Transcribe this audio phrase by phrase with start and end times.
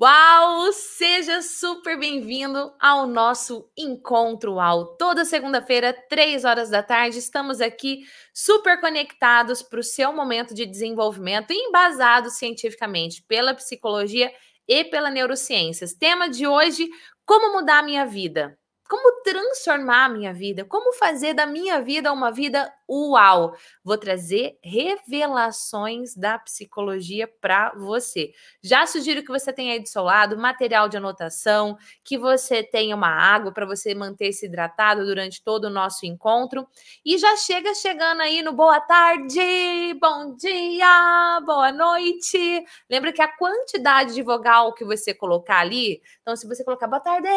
[0.00, 0.72] Uau!
[0.72, 4.96] Seja super bem-vindo ao nosso encontro UAU.
[4.96, 8.00] Toda segunda-feira, três horas da tarde, estamos aqui
[8.32, 14.32] super conectados para o seu momento de desenvolvimento, embasado cientificamente pela psicologia
[14.66, 15.92] e pela neurociências.
[15.92, 16.88] Tema de hoje:
[17.26, 18.58] como mudar a minha vida?
[18.88, 20.64] Como transformar a minha vida?
[20.64, 22.72] Como fazer da minha vida uma vida
[23.10, 23.56] uau?
[23.82, 28.32] Vou trazer revelações da psicologia para você.
[28.62, 32.94] Já sugiro que você tenha aí do seu lado material de anotação, que você tenha
[32.94, 36.66] uma água para você manter-se hidratado durante todo o nosso encontro.
[37.04, 42.64] E já chega chegando aí no boa tarde, bom dia, boa noite.
[42.90, 47.00] Lembra que a quantidade de vogal que você colocar ali, então se você colocar boa
[47.00, 47.28] tarde,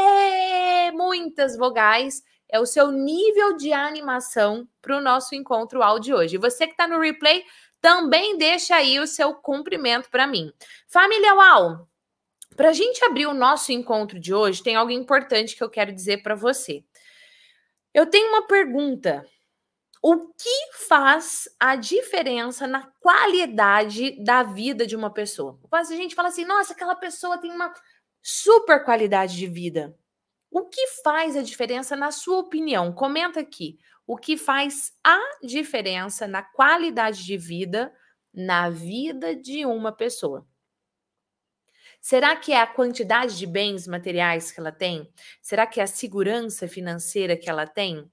[0.93, 6.38] muitas muitas vogais é o seu nível de animação para o nosso encontro áudio hoje.
[6.38, 7.44] Você que está no replay,
[7.81, 10.52] também deixa aí o seu cumprimento para mim.
[10.88, 11.88] Família UAU,
[12.55, 15.93] para a gente abrir o nosso encontro de hoje, tem algo importante que eu quero
[15.93, 16.84] dizer para você.
[17.93, 19.26] Eu tenho uma pergunta.
[20.02, 25.59] O que faz a diferença na qualidade da vida de uma pessoa?
[25.70, 27.74] Quase a gente fala assim, nossa, aquela pessoa tem uma
[28.21, 29.98] super qualidade de vida.
[30.55, 32.93] O que faz a diferença na sua opinião?
[32.93, 33.77] Comenta aqui.
[34.07, 37.93] O que faz a diferença na qualidade de vida
[38.34, 40.47] na vida de uma pessoa?
[41.99, 45.12] Será que é a quantidade de bens materiais que ela tem?
[45.41, 48.09] Será que é a segurança financeira que ela tem?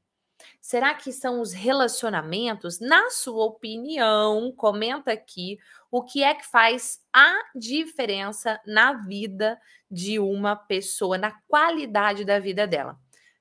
[0.61, 2.81] Será que são os relacionamentos?
[2.81, 5.59] Na sua opinião, comenta aqui
[5.91, 12.39] o que é que faz a diferença na vida de uma pessoa, na qualidade da
[12.39, 12.99] vida dela.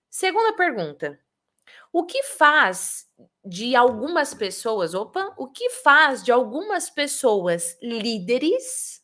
[0.10, 1.20] Segunda pergunta:
[1.94, 3.10] o que faz
[3.44, 9.02] de algumas pessoas, opa, o que faz de algumas pessoas líderes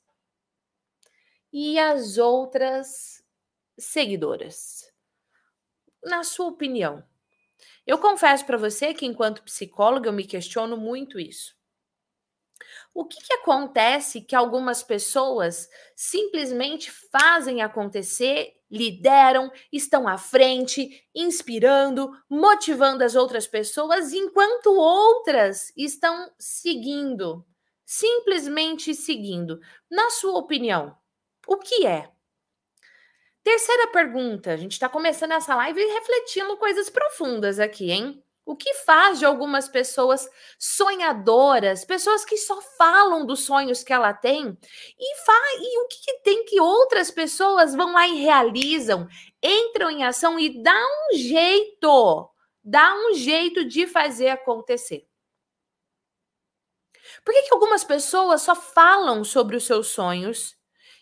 [1.52, 3.24] e as outras
[3.78, 4.92] seguidoras?
[6.04, 7.04] Na sua opinião,
[7.88, 11.56] eu confesso para você que, enquanto psicóloga, eu me questiono muito isso.
[12.94, 22.12] O que, que, acontece que algumas pessoas simplesmente fazem acontecer, lideram, estão à frente, inspirando,
[22.30, 27.46] motivando as outras pessoas, enquanto outras estão seguindo,
[27.86, 29.62] simplesmente seguindo?
[29.90, 30.98] Na sua opinião,
[31.48, 32.12] o que é?
[33.48, 38.22] Terceira pergunta, a gente está começando essa live refletindo coisas profundas aqui, hein?
[38.46, 44.14] O que faz de algumas pessoas sonhadoras, pessoas que só falam dos sonhos que ela
[44.14, 44.48] tem,
[45.00, 45.14] e,
[45.62, 49.08] e o que, que, tem que outras pessoas vão lá e realizam,
[49.42, 52.30] entram em ação e dá um jeito,
[52.62, 55.08] dá um jeito de fazer acontecer.
[57.24, 60.57] Por que, que algumas pessoas só falam sobre os seus sonhos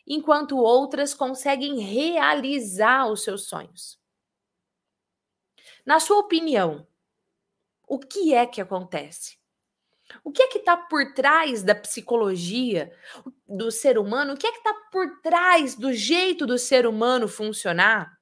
[0.08, 4.00] enquanto outras conseguem realizar os seus sonhos.
[5.86, 6.88] Na sua opinião,
[7.88, 9.38] o que é que acontece?
[10.24, 12.92] O que é que está por trás da psicologia
[13.48, 14.34] do ser humano?
[14.34, 18.16] O que é que está por trás do jeito do ser humano funcionar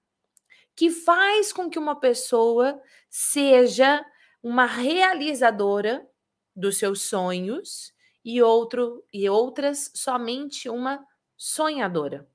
[0.75, 4.03] que faz com que uma pessoa seja
[4.41, 6.07] uma realizadora
[6.55, 7.93] dos seus sonhos
[8.25, 11.05] e outro e outras somente uma
[11.43, 12.25] sonhadora?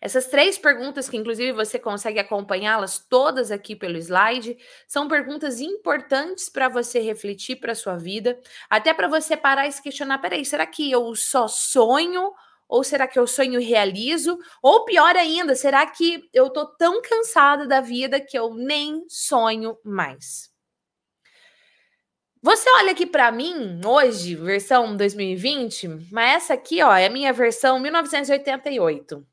[0.00, 6.48] Essas três perguntas, que inclusive você consegue acompanhá-las todas aqui pelo slide, são perguntas importantes
[6.48, 8.38] para você refletir para a sua vida,
[8.68, 12.32] até para você parar e se questionar: peraí, será que eu só sonho?
[12.68, 14.38] Ou será que eu sonho e realizo?
[14.62, 19.78] Ou pior ainda, será que eu tô tão cansada da vida que eu nem sonho
[19.82, 20.47] mais?
[22.40, 27.32] Você olha aqui para mim hoje, versão 2020, mas essa aqui, ó, é a minha
[27.32, 29.26] versão 1988.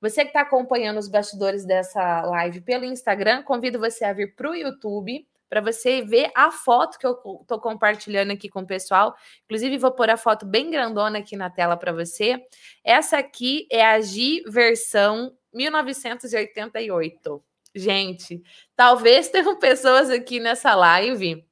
[0.00, 4.50] Você que está acompanhando os bastidores dessa live pelo Instagram, convido você a vir para
[4.50, 9.14] o YouTube para você ver a foto que eu estou compartilhando aqui com o pessoal.
[9.44, 12.38] Inclusive, vou pôr a foto bem grandona aqui na tela para você.
[12.84, 17.42] Essa aqui é a G versão 1988.
[17.74, 18.42] Gente,
[18.76, 21.47] talvez tenham pessoas aqui nessa live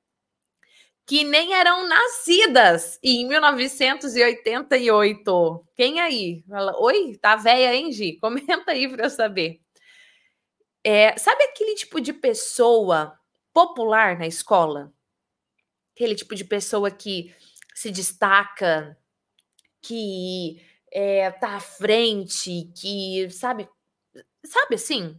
[1.06, 5.64] que nem eram nascidas em 1988.
[5.76, 6.43] Quem aí?
[6.81, 8.19] Oi, tá velha, hein, Gi?
[8.20, 9.61] Comenta aí para eu saber.
[10.82, 13.17] É, sabe aquele tipo de pessoa
[13.53, 14.93] popular na escola?
[15.94, 17.35] Aquele tipo de pessoa que
[17.75, 18.99] se destaca,
[19.81, 20.61] que
[20.93, 23.69] é, tá à frente, que sabe,
[24.44, 25.19] sabe assim?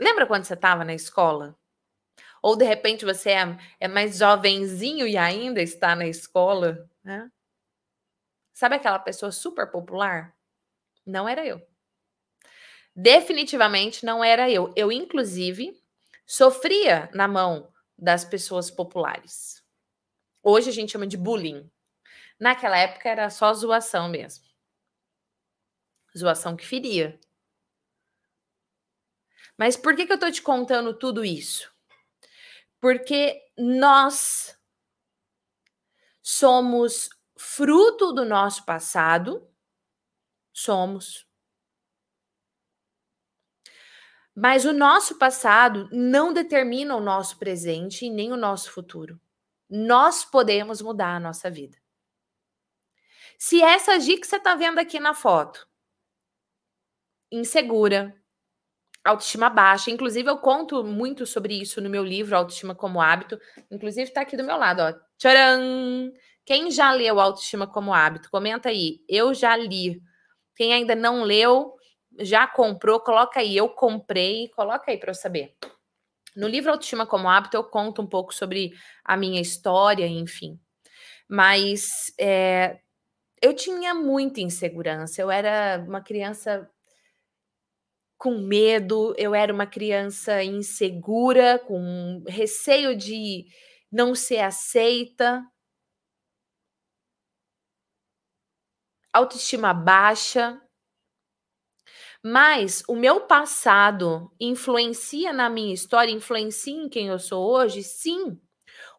[0.00, 1.56] Lembra quando você estava na escola?
[2.46, 7.28] Ou de repente você é, é mais jovenzinho e ainda está na escola, né?
[8.54, 10.32] Sabe aquela pessoa super popular?
[11.04, 11.60] Não era eu.
[12.94, 14.72] Definitivamente não era eu.
[14.76, 15.76] Eu, inclusive,
[16.24, 19.60] sofria na mão das pessoas populares.
[20.40, 21.68] Hoje a gente chama de bullying.
[22.38, 24.44] Naquela época era só zoação mesmo.
[26.16, 27.18] Zoação que feria.
[29.58, 31.74] Mas por que, que eu tô te contando tudo isso?
[32.86, 34.56] Porque nós
[36.22, 39.44] somos fruto do nosso passado,
[40.52, 41.28] somos.
[44.32, 49.20] Mas o nosso passado não determina o nosso presente e nem o nosso futuro.
[49.68, 51.76] Nós podemos mudar a nossa vida.
[53.36, 55.68] Se essa Gi que você está vendo aqui na foto,
[57.32, 58.16] insegura,
[59.06, 63.38] autoestima baixa, inclusive eu conto muito sobre isso no meu livro Autoestima como Hábito,
[63.70, 64.92] inclusive está aqui do meu lado, ó.
[65.18, 66.12] Tcharam!
[66.44, 68.30] Quem já leu Autoestima como Hábito?
[68.30, 69.00] Comenta aí.
[69.08, 70.00] Eu já li.
[70.54, 71.74] Quem ainda não leu,
[72.20, 75.54] já comprou, coloca aí, eu comprei, coloca aí para eu saber.
[76.36, 78.72] No livro Autoestima como Hábito, eu conto um pouco sobre
[79.04, 80.58] a minha história, enfim.
[81.28, 82.78] Mas é,
[83.42, 86.70] eu tinha muita insegurança, eu era uma criança
[88.18, 93.46] com medo, eu era uma criança insegura, com receio de
[93.92, 95.42] não ser aceita.
[99.12, 100.62] Autoestima baixa,
[102.22, 107.82] mas o meu passado influencia na minha história, influencia em quem eu sou hoje?
[107.82, 108.38] Sim.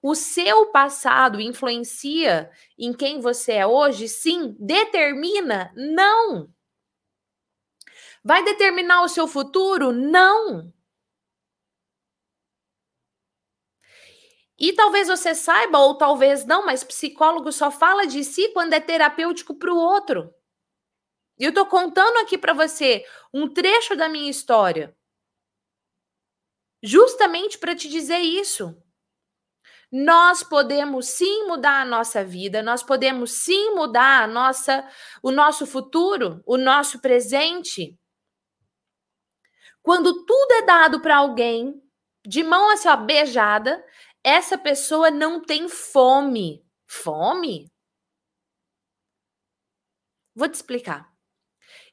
[0.03, 2.49] O seu passado influencia
[2.79, 4.07] em quem você é hoje?
[4.09, 4.55] Sim.
[4.59, 5.71] Determina?
[5.75, 6.49] Não.
[8.27, 9.93] Vai determinar o seu futuro?
[9.93, 10.73] Não.
[14.59, 18.81] E talvez você saiba, ou talvez não, mas psicólogo só fala de si quando é
[18.81, 20.29] terapêutico para o outro.
[21.39, 24.93] E eu tô contando aqui para você um trecho da minha história.
[26.83, 28.75] Justamente para te dizer isso.
[29.89, 34.85] Nós podemos sim mudar a nossa vida, nós podemos sim mudar a nossa
[35.23, 37.97] o nosso futuro, o nosso presente.
[39.87, 41.81] Quando tudo é dado para alguém
[42.27, 43.81] de mão assim, ó, beijada,
[44.21, 46.61] essa pessoa não tem fome.
[46.85, 47.71] Fome?
[50.35, 51.09] Vou te explicar.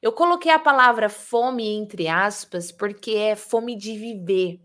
[0.01, 4.59] Eu coloquei a palavra fome entre aspas porque é fome de viver,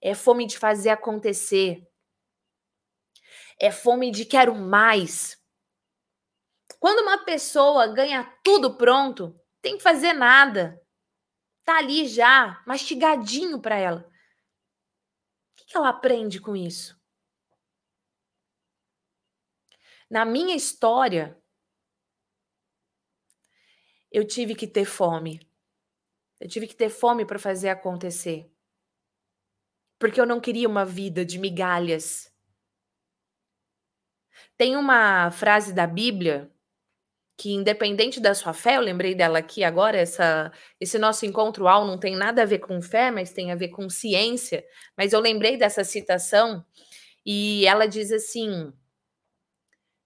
[0.00, 1.86] é fome de fazer acontecer,
[3.60, 5.36] é fome de quero mais.
[6.80, 10.80] Quando uma pessoa ganha tudo pronto, tem que fazer nada.
[11.66, 14.08] Tá ali já, mastigadinho para ela.
[15.60, 16.96] O que ela aprende com isso?
[20.08, 21.36] Na minha história,
[24.12, 25.40] eu tive que ter fome.
[26.40, 28.48] Eu tive que ter fome para fazer acontecer.
[29.98, 32.32] Porque eu não queria uma vida de migalhas.
[34.56, 36.55] Tem uma frase da Bíblia
[37.36, 40.50] que independente da sua fé, eu lembrei dela aqui agora, essa,
[40.80, 43.68] esse nosso encontro ao não tem nada a ver com fé, mas tem a ver
[43.68, 44.64] com ciência.
[44.96, 46.64] Mas eu lembrei dessa citação
[47.24, 48.72] e ela diz assim: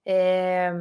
[0.05, 0.73] é,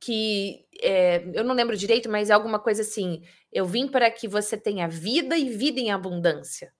[0.00, 3.22] que é, eu não lembro direito, mas é alguma coisa assim.
[3.52, 6.72] Eu vim para que você tenha vida e vida em abundância.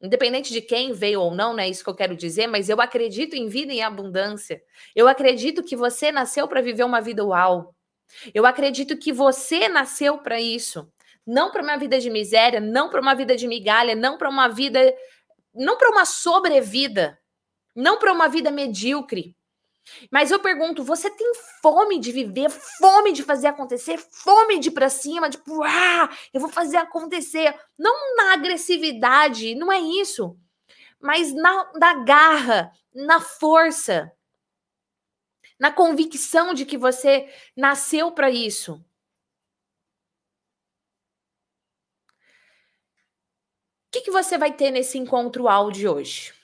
[0.00, 2.80] Independente de quem veio ou não, não é isso que eu quero dizer, mas eu
[2.80, 4.62] acredito em vida em abundância.
[4.96, 7.74] Eu acredito que você nasceu para viver uma vida uau.
[8.34, 10.90] Eu acredito que você nasceu para isso.
[11.26, 14.48] Não para uma vida de miséria, não para uma vida de migalha, não para uma
[14.48, 14.94] vida,
[15.54, 17.18] não para uma sobrevida,
[17.74, 19.36] não para uma vida medíocre.
[20.10, 24.72] Mas eu pergunto, você tem fome de viver, fome de fazer acontecer, fome de ir
[24.72, 27.54] para cima, tipo, ah, eu vou fazer acontecer.
[27.78, 30.36] Não na agressividade, não é isso.
[31.00, 34.12] Mas na, na garra, na força,
[35.62, 38.74] na convicção de que você nasceu para isso.
[38.74, 38.84] O
[43.92, 46.34] que, que você vai ter nesse encontro áudio hoje?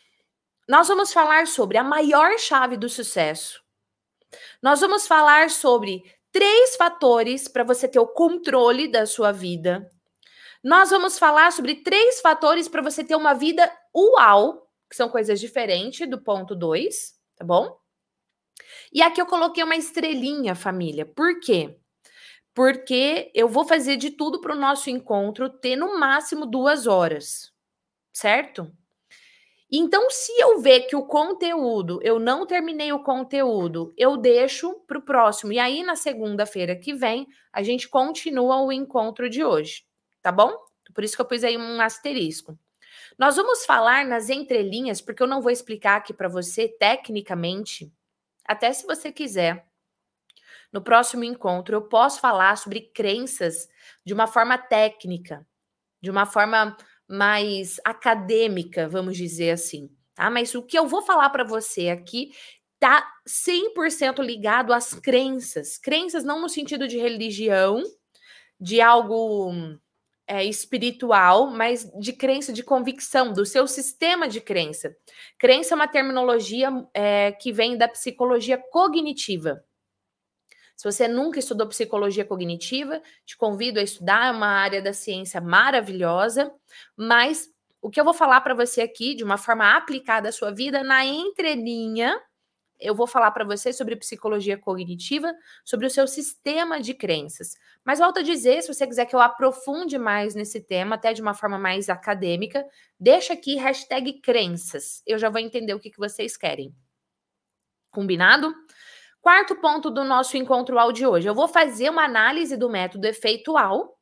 [0.68, 3.64] nós vamos falar sobre a maior chave do sucesso.
[4.62, 9.90] Nós vamos falar sobre três fatores para você ter o controle da sua vida.
[10.62, 15.40] Nós vamos falar sobre três fatores para você ter uma vida uau, que são coisas
[15.40, 17.80] diferentes do ponto 2, tá bom?
[18.92, 21.04] E aqui eu coloquei uma estrelinha, família.
[21.04, 21.78] Por quê?
[22.54, 27.52] Porque eu vou fazer de tudo para o nosso encontro ter no máximo duas horas,
[28.12, 28.72] certo?
[29.70, 34.98] Então, se eu ver que o conteúdo, eu não terminei o conteúdo, eu deixo para
[34.98, 35.52] o próximo.
[35.52, 39.84] E aí, na segunda-feira que vem, a gente continua o encontro de hoje,
[40.22, 40.56] tá bom?
[40.94, 42.58] Por isso que eu pus aí um asterisco.
[43.18, 47.92] Nós vamos falar nas entrelinhas, porque eu não vou explicar aqui para você tecnicamente,
[48.48, 49.68] até se você quiser.
[50.72, 53.68] No próximo encontro, eu posso falar sobre crenças
[54.04, 55.46] de uma forma técnica,
[56.00, 56.76] de uma forma
[57.08, 60.28] mais acadêmica, vamos dizer assim, tá?
[60.30, 62.32] Mas o que eu vou falar para você aqui
[62.78, 65.78] tá 100% ligado às crenças.
[65.78, 67.82] Crenças não no sentido de religião,
[68.60, 69.52] de algo
[70.28, 74.94] é, espiritual, mas de crença, de convicção, do seu sistema de crença.
[75.38, 79.64] Crença é uma terminologia é, que vem da psicologia cognitiva.
[80.76, 85.40] Se você nunca estudou psicologia cognitiva, te convido a estudar, é uma área da ciência
[85.40, 86.52] maravilhosa,
[86.96, 87.48] mas
[87.80, 90.84] o que eu vou falar para você aqui, de uma forma aplicada à sua vida,
[90.84, 92.20] na entrelinha,
[92.80, 97.54] eu vou falar para você sobre psicologia cognitiva, sobre o seu sistema de crenças.
[97.84, 101.20] Mas volto a dizer, se você quiser que eu aprofunde mais nesse tema, até de
[101.20, 102.64] uma forma mais acadêmica,
[102.98, 105.02] deixa aqui hashtag crenças.
[105.06, 106.74] Eu já vou entender o que, que vocês querem.
[107.90, 108.54] Combinado?
[109.20, 111.28] Quarto ponto do nosso encontro ao de hoje.
[111.28, 113.97] Eu vou fazer uma análise do método efeitual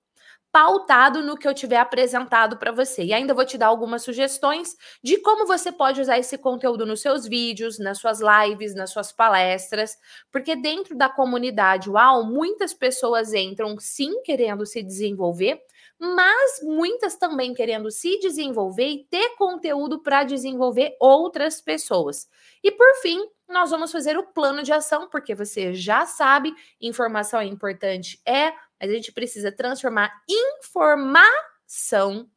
[0.57, 3.05] pautado no que eu tiver apresentado para você.
[3.05, 7.03] E ainda vou te dar algumas sugestões de como você pode usar esse conteúdo nos
[7.03, 9.99] seus vídeos, nas suas lives, nas suas palestras,
[10.33, 15.61] porque dentro da comunidade UAU, muitas pessoas entram sim querendo se desenvolver,
[15.99, 22.31] mas muitas também querendo se desenvolver e ter conteúdo para desenvolver outras pessoas.
[22.65, 27.41] E por fim, nós vamos fazer o plano de ação, porque você já sabe, informação
[27.41, 32.29] é importante, é mas a gente precisa transformar informação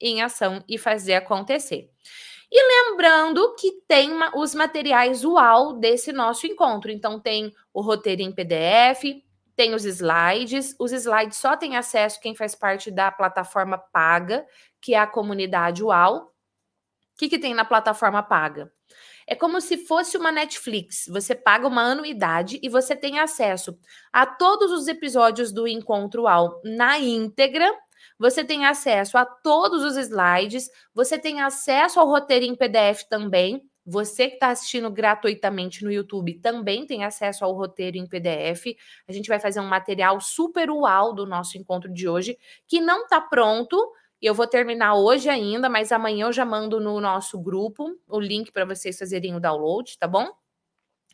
[0.00, 1.90] em ação e fazer acontecer.
[2.50, 6.90] E lembrando que tem os materiais UAU desse nosso encontro.
[6.90, 9.02] Então, tem o roteiro em PDF,
[9.56, 10.76] tem os slides.
[10.78, 14.46] Os slides só tem acesso quem faz parte da plataforma paga,
[14.80, 16.18] que é a comunidade UAU.
[16.18, 18.70] O que, que tem na plataforma paga?
[19.26, 21.06] É como se fosse uma Netflix.
[21.08, 23.76] Você paga uma anuidade e você tem acesso
[24.12, 27.68] a todos os episódios do Encontro Ao na íntegra.
[28.18, 33.62] Você tem acesso a todos os slides, você tem acesso ao roteiro em PDF também.
[33.84, 38.74] Você que está assistindo gratuitamente no YouTube também tem acesso ao roteiro em PDF.
[39.06, 43.04] A gente vai fazer um material super uau do nosso encontro de hoje, que não
[43.04, 43.76] está pronto,
[44.22, 48.50] eu vou terminar hoje ainda, mas amanhã eu já mando no nosso grupo o link
[48.52, 50.28] para vocês fazerem o download, tá bom?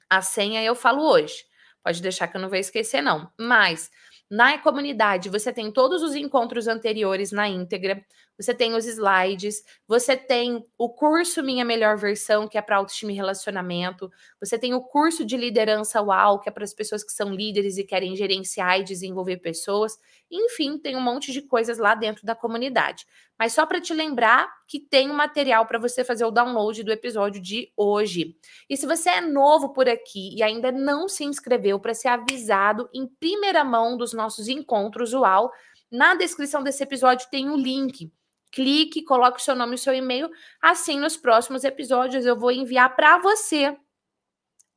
[0.08, 1.44] A senha eu falo hoje.
[1.82, 3.30] Pode deixar que eu não vou esquecer, não.
[3.38, 3.90] Mas
[4.30, 8.04] na comunidade você tem todos os encontros anteriores na íntegra,
[8.38, 13.12] você tem os slides, você tem o curso Minha Melhor Versão, que é para autoestima
[13.12, 14.10] e relacionamento,
[14.40, 17.78] você tem o curso de liderança UAU, que é para as pessoas que são líderes
[17.78, 19.98] e querem gerenciar e desenvolver pessoas.
[20.30, 23.06] Enfim, tem um monte de coisas lá dentro da comunidade.
[23.38, 26.92] Mas só para te lembrar que tem um material para você fazer o download do
[26.92, 28.36] episódio de hoje.
[28.68, 32.88] E se você é novo por aqui e ainda não se inscreveu para ser avisado
[32.94, 35.50] em primeira mão dos nossos encontros UAU,
[35.90, 38.10] na descrição desse episódio tem um link
[38.52, 40.30] clique, coloque o seu nome e o seu e-mail.
[40.60, 43.76] Assim, nos próximos episódios, eu vou enviar para você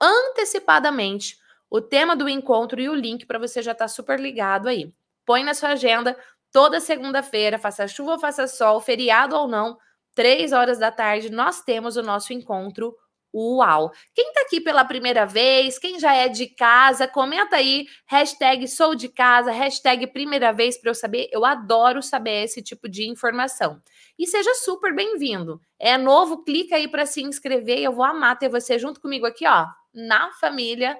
[0.01, 1.37] antecipadamente
[1.69, 4.93] o tema do encontro e o link para você já estar tá super ligado aí.
[5.25, 6.17] Põe na sua agenda
[6.51, 9.77] toda segunda-feira, faça chuva ou faça sol, feriado ou não,
[10.13, 12.95] três horas da tarde, nós temos o nosso encontro
[13.37, 13.91] Uau!
[14.13, 18.95] Quem tá aqui pela primeira vez, quem já é de casa, comenta aí, hashtag sou
[18.95, 21.27] de casa, hashtag primeira vez para eu saber.
[21.33, 23.81] Eu adoro saber esse tipo de informação.
[24.17, 25.59] E seja super bem-vindo.
[25.77, 29.25] É novo, clica aí para se inscrever e eu vou amar ter você junto comigo
[29.25, 30.97] aqui, ó, na família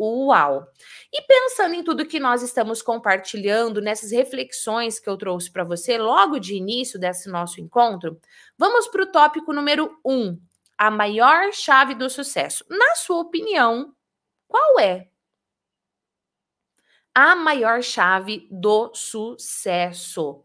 [0.00, 0.64] Uau!
[1.12, 5.98] E pensando em tudo que nós estamos compartilhando, nessas reflexões que eu trouxe para você
[5.98, 8.16] logo de início desse nosso encontro,
[8.56, 10.38] vamos para o tópico número um,
[10.78, 12.64] a maior chave do sucesso?
[12.70, 13.92] Na sua opinião,
[14.46, 15.08] qual é
[17.14, 20.44] a maior chave do sucesso?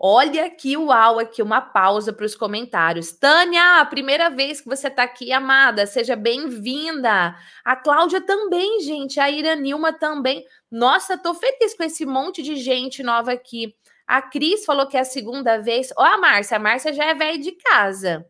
[0.00, 3.12] Olha aqui, uau, aqui uma pausa para os comentários.
[3.12, 7.36] Tânia, primeira vez que você está aqui, amada, seja bem-vinda.
[7.64, 9.20] A Cláudia também, gente.
[9.20, 10.44] A Iranilma também.
[10.70, 13.74] Nossa, tô feliz com esse monte de gente nova aqui.
[14.06, 15.90] A Cris falou que é a segunda vez.
[15.96, 18.26] Ó, a Márcia, a Márcia já é velha de casa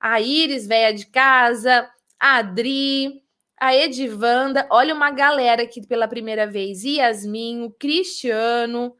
[0.00, 1.88] a Iris, velha de casa,
[2.18, 3.22] a Adri,
[3.60, 4.66] a Edivanda.
[4.70, 6.82] Olha uma galera aqui pela primeira vez.
[6.82, 8.96] Yasmin, o Cristiano.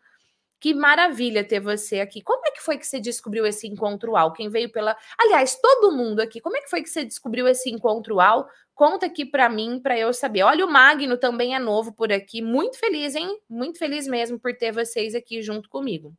[0.60, 2.20] Que maravilha ter você aqui.
[2.20, 4.34] Como é que foi que você descobriu esse encontro UAU?
[4.34, 4.94] Quem veio pela.
[5.18, 8.46] Aliás, todo mundo aqui, como é que foi que você descobriu esse encontro UAU?
[8.74, 10.42] Conta aqui para mim, para eu saber.
[10.42, 12.42] Olha, o Magno também é novo por aqui.
[12.42, 13.40] Muito feliz, hein?
[13.48, 16.14] Muito feliz mesmo por ter vocês aqui junto comigo.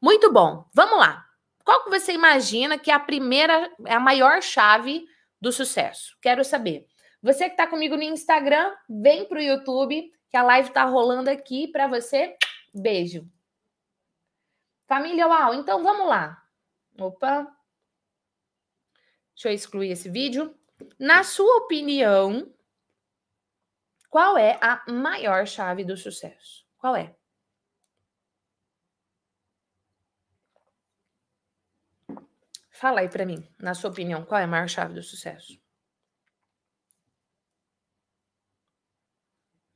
[0.00, 0.64] Muito bom.
[0.74, 1.33] Vamos lá.
[1.64, 5.04] Qual que você imagina que é a primeira, é a maior chave
[5.40, 6.16] do sucesso?
[6.20, 6.86] Quero saber.
[7.22, 11.30] Você que está comigo no Instagram, vem para o YouTube, que a live está rolando
[11.30, 12.36] aqui para você.
[12.74, 13.26] Beijo.
[14.86, 16.42] Família Uau, então vamos lá.
[16.98, 17.50] Opa.
[19.34, 20.54] Deixa eu excluir esse vídeo.
[20.98, 22.52] Na sua opinião,
[24.10, 26.66] qual é a maior chave do sucesso?
[26.76, 27.16] Qual é?
[32.74, 35.58] Fala aí para mim, na sua opinião, qual é a maior chave do sucesso?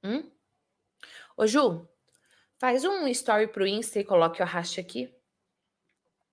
[0.02, 0.31] Hum?
[1.37, 1.88] Ô Ju,
[2.61, 5.14] Faz um story pro Insta e coloque o arraste aqui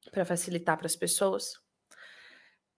[0.09, 1.53] para facilitar para as pessoas.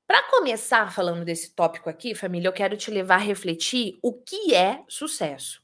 [0.05, 4.53] Para começar falando desse tópico aqui, família, eu quero te levar a refletir o que
[4.53, 5.61] é sucesso.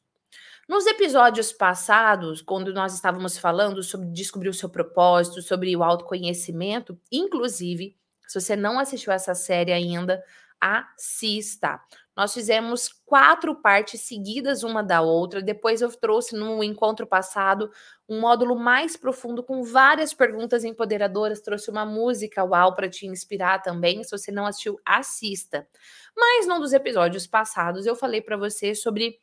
[0.67, 6.97] Nos episódios passados, quando nós estávamos falando sobre descobrir o seu propósito, sobre o autoconhecimento,
[7.11, 7.97] inclusive,
[8.33, 10.23] se você não assistiu essa série ainda,
[10.59, 11.79] assista.
[12.15, 15.41] Nós fizemos quatro partes seguidas uma da outra.
[15.41, 17.69] Depois eu trouxe no encontro passado
[18.07, 21.41] um módulo mais profundo com várias perguntas empoderadoras.
[21.41, 24.03] Trouxe uma música uau para te inspirar também.
[24.03, 25.67] Se você não assistiu, assista.
[26.15, 29.19] Mas num dos episódios passados eu falei para você sobre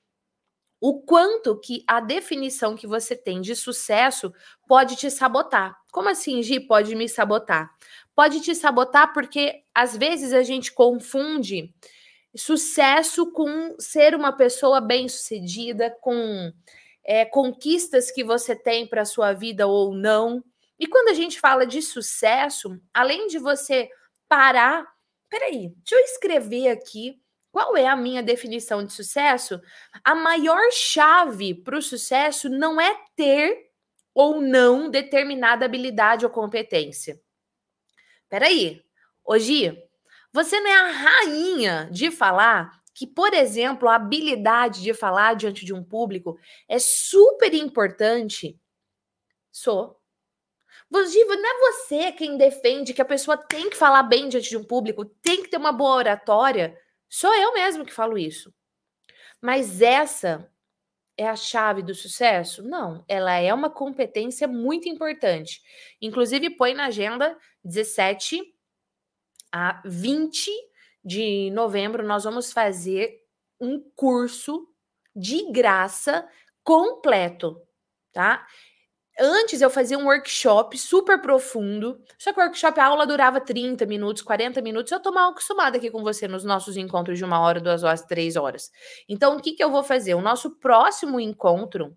[0.81, 4.33] o quanto que a definição que você tem de sucesso
[4.67, 5.77] pode te sabotar.
[5.93, 7.71] Como assim, Gi, pode me sabotar?
[8.15, 11.75] Pode te sabotar porque às vezes a gente confunde
[12.35, 16.53] sucesso com ser uma pessoa bem-sucedida, com
[17.05, 20.43] é, conquistas que você tem para a sua vida ou não.
[20.79, 23.89] E quando a gente fala de sucesso, além de você
[24.29, 24.87] parar,
[25.29, 27.21] peraí, deixa eu escrever aqui
[27.53, 29.61] qual é a minha definição de sucesso?
[30.05, 33.71] A maior chave para o sucesso não é ter
[34.15, 37.21] ou não determinada habilidade ou competência.
[38.31, 38.81] Peraí,
[39.25, 39.77] hoje
[40.33, 45.65] você não é a rainha de falar que, por exemplo, a habilidade de falar diante
[45.65, 46.39] de um público
[46.69, 48.59] é super importante?
[49.51, 49.99] Sou.
[51.09, 54.57] Giva, não é você quem defende que a pessoa tem que falar bem diante de
[54.57, 56.77] um público, tem que ter uma boa oratória.
[57.09, 58.55] Sou eu mesmo que falo isso.
[59.41, 60.49] Mas essa
[61.17, 62.63] é a chave do sucesso?
[62.63, 65.61] Não, ela é uma competência muito importante.
[66.01, 68.43] Inclusive, põe na agenda 17
[69.53, 70.51] a 20
[71.05, 73.21] de novembro, nós vamos fazer
[73.61, 74.69] um curso
[75.15, 76.27] de graça
[76.63, 77.61] completo,
[78.13, 78.47] tá?
[79.19, 83.85] Antes eu fazia um workshop super profundo, só que o workshop, a aula durava 30
[83.85, 84.91] minutos, 40 minutos.
[84.91, 88.03] Eu tô mal acostumada aqui com você nos nossos encontros de uma hora, duas horas,
[88.03, 88.71] três horas.
[89.07, 90.15] Então, o que, que eu vou fazer?
[90.15, 91.95] O nosso próximo encontro,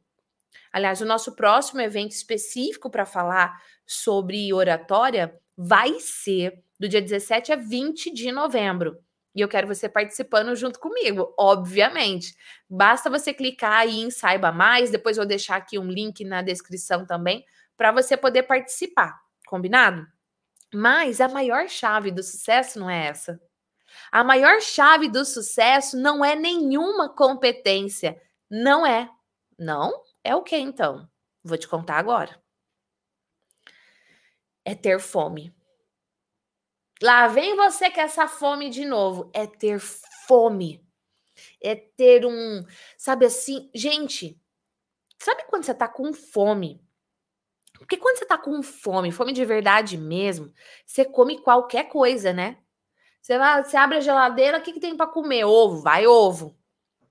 [0.72, 7.54] aliás, o nosso próximo evento específico para falar sobre oratória vai ser do dia 17
[7.54, 8.98] a 20 de novembro.
[9.36, 12.36] E eu quero você participando junto comigo, obviamente.
[12.70, 16.42] Basta você clicar aí em Saiba Mais, depois eu vou deixar aqui um link na
[16.42, 17.44] descrição também
[17.76, 20.06] para você poder participar, combinado?
[20.74, 23.40] Mas a maior chave do sucesso não é essa.
[24.12, 28.20] A maior chave do sucesso não é nenhuma competência.
[28.50, 29.10] Não é.
[29.58, 29.92] Não?
[30.24, 31.08] É o que então?
[31.44, 32.43] Vou te contar agora.
[34.66, 35.54] É ter fome.
[37.02, 39.30] Lá vem você com essa fome de novo.
[39.34, 40.86] É ter fome.
[41.62, 42.66] É ter um.
[42.98, 44.40] Sabe assim, gente,
[45.20, 46.82] sabe quando você tá com fome?
[47.78, 50.54] Porque quando você tá com fome, fome de verdade mesmo,
[50.86, 52.58] você come qualquer coisa, né?
[53.22, 55.46] Você, vai, você abre a geladeira, o que, que tem para comer?
[55.46, 56.58] Ovo, vai ovo.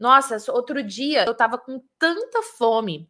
[0.02, 3.08] Nossa, outro dia eu tava com tanta fome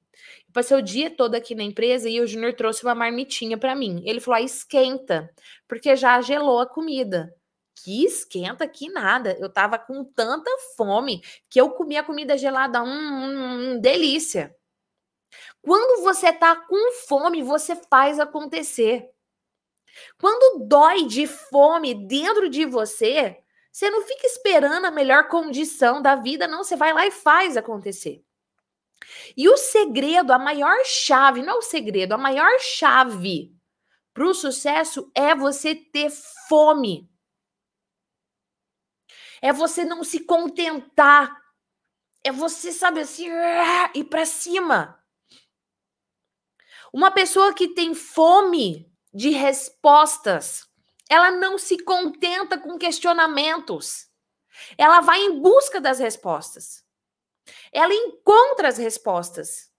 [0.53, 4.03] Passei o dia todo aqui na empresa e o Júnior trouxe uma marmitinha para mim.
[4.05, 5.31] Ele falou: ah, esquenta,
[5.67, 7.35] porque já gelou a comida.
[7.83, 9.37] Que esquenta, que nada.
[9.41, 12.83] Eu tava com tanta fome que eu comi a comida gelada.
[12.83, 14.55] Hum, hum, hum, delícia.
[15.63, 19.09] Quando você tá com fome, você faz acontecer.
[20.19, 23.42] Quando dói de fome dentro de você,
[23.73, 26.63] você não fica esperando a melhor condição da vida, não.
[26.63, 28.23] Você vai lá e faz acontecer.
[29.35, 33.57] E o segredo, a maior chave, não é o segredo, a maior chave
[34.13, 36.11] para o sucesso é você ter
[36.49, 37.11] fome.
[39.41, 41.35] É você não se contentar.
[42.23, 43.27] É você, sabe assim,
[43.95, 45.03] ir para cima.
[46.93, 50.69] Uma pessoa que tem fome de respostas,
[51.13, 54.09] ela não se contenta com questionamentos.
[54.79, 56.83] Ela vai em busca das respostas.
[57.71, 59.71] Ela encontra as respostas.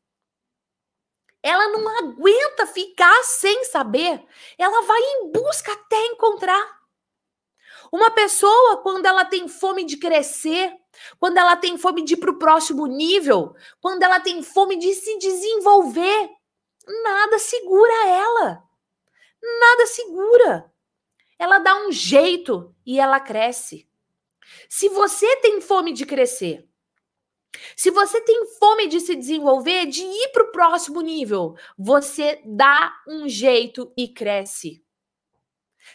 [1.42, 4.24] Ela não aguenta ficar sem saber.
[4.60, 6.80] Ela vai em busca até encontrar.
[7.92, 10.72] Uma pessoa, quando ela tem fome de crescer,
[11.20, 14.94] quando ela tem fome de ir para o próximo nível, quando ela tem fome de
[14.94, 16.30] se desenvolver,
[17.04, 18.64] nada segura ela.
[19.42, 20.73] Nada segura.
[21.44, 23.86] Ela dá um jeito e ela cresce.
[24.70, 26.66] Se você tem fome de crescer,
[27.76, 32.96] se você tem fome de se desenvolver, de ir para o próximo nível, você dá
[33.06, 34.86] um jeito e cresce.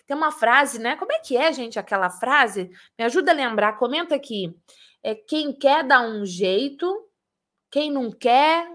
[0.07, 0.97] Tem uma frase, né?
[0.97, 2.71] Como é que é, gente, aquela frase?
[2.99, 4.55] Me ajuda a lembrar, comenta aqui.
[5.03, 7.09] É quem quer dá um jeito,
[7.71, 8.71] quem não quer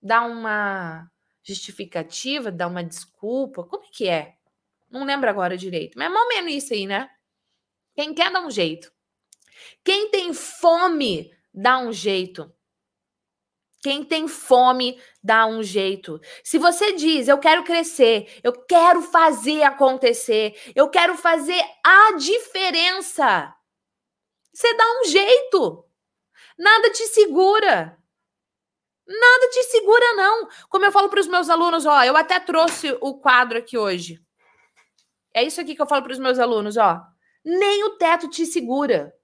[0.00, 1.10] dá uma
[1.42, 3.64] justificativa, dá uma desculpa.
[3.64, 4.36] Como é que é?
[4.90, 7.08] Não lembro agora direito, mas é mais ou menos isso aí, né?
[7.94, 8.90] Quem quer dá um jeito.
[9.84, 12.52] Quem tem fome dá um jeito.
[13.82, 16.20] Quem tem fome dá um jeito.
[16.44, 23.54] Se você diz, eu quero crescer, eu quero fazer acontecer, eu quero fazer a diferença,
[24.52, 25.84] você dá um jeito.
[26.58, 27.96] Nada te segura.
[29.06, 30.48] Nada te segura, não.
[30.68, 34.22] Como eu falo para os meus alunos, ó, eu até trouxe o quadro aqui hoje.
[35.34, 37.00] É isso aqui que eu falo para os meus alunos, ó.
[37.44, 39.14] Nem o teto te segura.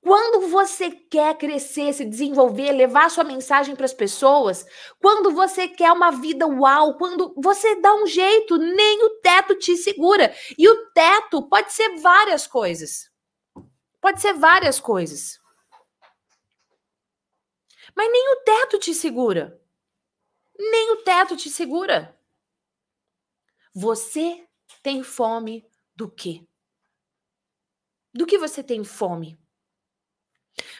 [0.00, 4.64] Quando você quer crescer, se desenvolver, levar sua mensagem para as pessoas,
[5.00, 9.76] quando você quer uma vida uau, quando você dá um jeito, nem o teto te
[9.76, 10.32] segura.
[10.56, 13.10] E o teto pode ser várias coisas.
[14.00, 15.38] Pode ser várias coisas.
[17.94, 19.60] Mas nem o teto te segura.
[20.56, 22.17] Nem o teto te segura.
[23.80, 24.44] Você
[24.82, 25.64] tem fome
[25.94, 26.44] do quê?
[28.12, 29.38] Do que você tem fome?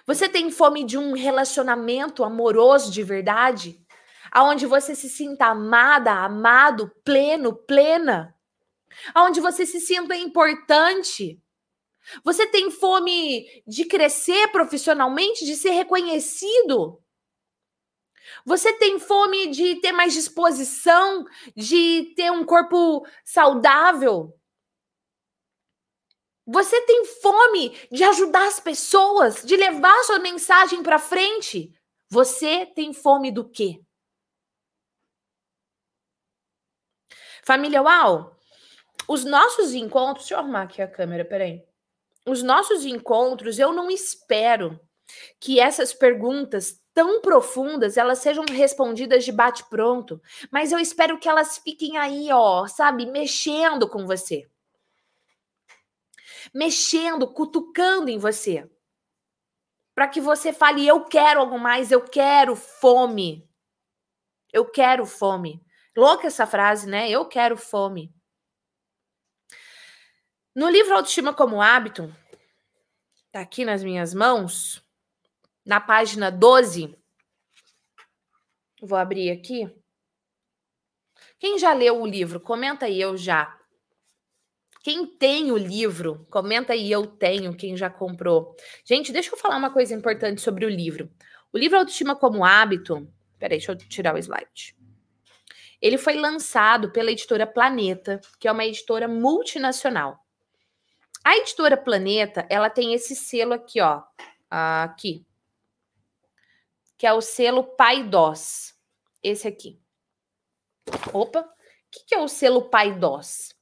[0.05, 3.81] Você tem fome de um relacionamento amoroso de verdade?
[4.33, 8.35] Aonde você se sinta amada, amado, pleno, plena?
[9.15, 11.41] Aonde você se sinta importante?
[12.25, 17.01] Você tem fome de crescer profissionalmente, de ser reconhecido?
[18.49, 24.35] Você tem fome de ter mais disposição, de ter um corpo saudável?
[26.47, 31.79] Você tem fome de ajudar as pessoas, de levar sua mensagem para frente?
[32.09, 33.83] Você tem fome do quê?
[37.45, 38.35] Família Uau,
[39.07, 40.25] os nossos encontros.
[40.25, 41.63] Deixa eu arrumar aqui a câmera, peraí.
[42.25, 44.81] Os nossos encontros, eu não espero
[45.39, 51.59] que essas perguntas tão profundas elas sejam respondidas de bate-pronto, mas eu espero que elas
[51.59, 54.49] fiquem aí, ó, sabe, mexendo com você
[56.53, 58.69] mexendo, cutucando em você.
[59.95, 63.49] Para que você fale: eu quero algo mais, eu quero fome.
[64.53, 65.63] Eu quero fome.
[65.97, 67.11] Louca essa frase, né?
[67.11, 68.15] Eu quero fome.
[70.55, 72.15] No livro Autoestima como Hábito,
[73.31, 74.83] tá aqui nas minhas mãos,
[75.69, 76.97] na página 12.
[78.81, 79.71] Vou abrir aqui.
[81.39, 82.41] Quem já leu o livro?
[82.41, 83.55] Comenta aí, eu já.
[84.83, 88.57] Quem tem o livro, comenta aí, eu tenho, quem já comprou.
[88.83, 91.11] Gente, deixa eu falar uma coisa importante sobre o livro.
[91.53, 93.07] O livro Autoestima como Hábito.
[93.39, 94.75] Peraí, deixa eu tirar o slide.
[95.83, 100.25] Ele foi lançado pela editora Planeta, que é uma editora multinacional.
[101.23, 104.03] A editora Planeta, ela tem esse selo aqui, ó.
[104.51, 105.28] Aqui.
[106.99, 108.75] Que é o selo Pai Dós.
[109.23, 109.81] Esse aqui.
[111.13, 111.41] Opa!
[111.41, 111.47] O
[111.91, 113.55] que é o selo Pai Dós?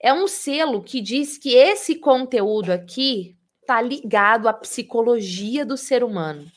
[0.00, 6.02] É um selo que diz que esse conteúdo aqui está ligado à psicologia do ser
[6.02, 6.50] humano.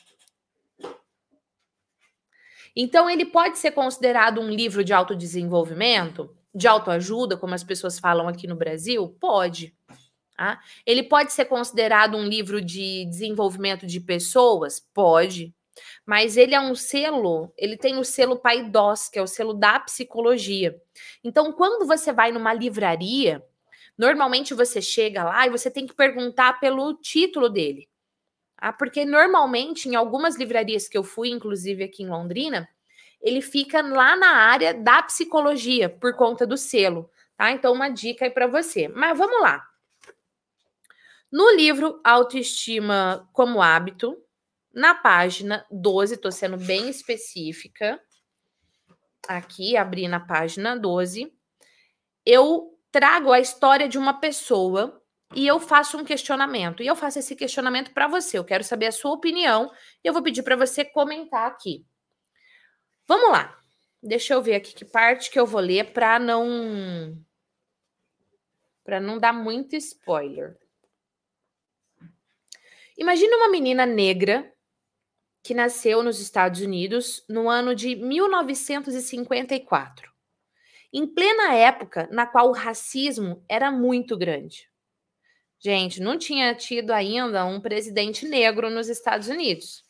[2.74, 8.28] Então, ele pode ser considerado um livro de autodesenvolvimento, de autoajuda, como as pessoas falam
[8.28, 9.08] aqui no Brasil?
[9.20, 9.76] Pode.
[10.36, 10.60] Tá?
[10.86, 14.80] Ele pode ser considerado um livro de desenvolvimento de pessoas?
[14.94, 15.54] Pode.
[16.04, 19.78] Mas ele é um selo, ele tem o selo PAIDOS, que é o selo da
[19.80, 20.80] psicologia.
[21.22, 23.44] Então, quando você vai numa livraria,
[23.96, 27.88] normalmente você chega lá e você tem que perguntar pelo título dele.
[28.56, 32.68] Ah, porque normalmente, em algumas livrarias que eu fui, inclusive aqui em Londrina,
[33.20, 37.10] ele fica lá na área da psicologia, por conta do selo.
[37.36, 37.50] Tá?
[37.50, 38.88] Então, uma dica aí para você.
[38.88, 39.66] Mas vamos lá.
[41.30, 44.16] No livro Autoestima como Hábito,
[44.74, 48.00] na página 12, estou sendo bem específica,
[49.28, 51.32] aqui, abri na página 12,
[52.24, 55.02] eu trago a história de uma pessoa
[55.34, 56.82] e eu faço um questionamento.
[56.82, 58.38] E eu faço esse questionamento para você.
[58.38, 59.72] Eu quero saber a sua opinião
[60.04, 61.86] e eu vou pedir para você comentar aqui.
[63.06, 63.58] Vamos lá.
[64.02, 67.16] Deixa eu ver aqui que parte que eu vou ler para não
[68.84, 70.58] para não dar muito spoiler.
[72.98, 74.52] Imagine uma menina negra
[75.42, 80.10] que nasceu nos Estados Unidos no ano de 1954,
[80.92, 84.70] em plena época na qual o racismo era muito grande.
[85.58, 89.84] Gente, não tinha tido ainda um presidente negro nos Estados Unidos.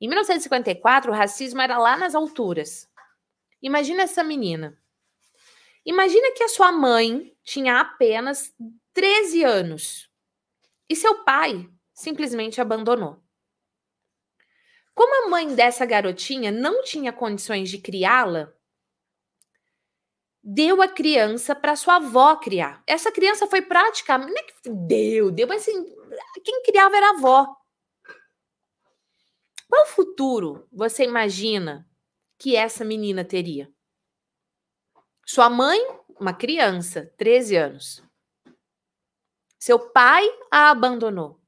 [0.00, 2.88] Em 1954, o racismo era lá nas alturas.
[3.62, 4.78] Imagina essa menina.
[5.86, 8.54] Imagina que a sua mãe tinha apenas
[8.92, 10.10] 13 anos
[10.88, 13.23] e seu pai simplesmente abandonou.
[14.94, 18.52] Como a mãe dessa garotinha não tinha condições de criá-la,
[20.42, 22.82] deu a criança para sua avó criar.
[22.86, 24.30] Essa criança foi praticamente.
[24.30, 25.84] Não é que deu, deu, mas assim,
[26.44, 27.56] quem criava era a avó.
[29.68, 31.88] Qual futuro você imagina
[32.38, 33.72] que essa menina teria?
[35.26, 35.80] Sua mãe,
[36.20, 38.04] uma criança, 13 anos.
[39.58, 41.40] Seu pai a abandonou.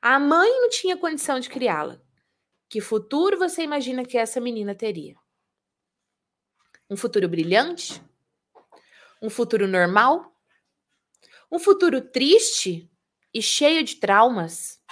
[0.00, 2.00] A mãe não tinha condição de criá-la.
[2.74, 5.14] Que futuro você imagina que essa menina teria?
[6.90, 8.02] Um futuro brilhante?
[9.22, 10.36] Um futuro normal?
[11.48, 12.90] Um futuro triste
[13.32, 14.82] e cheio de traumas?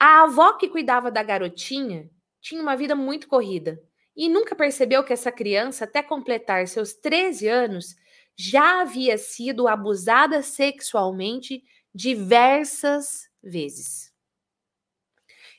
[0.00, 3.80] A avó que cuidava da garotinha tinha uma vida muito corrida
[4.16, 7.94] e nunca percebeu que essa criança, até completar seus 13 anos,
[8.34, 11.62] já havia sido abusada sexualmente
[11.94, 14.11] diversas vezes.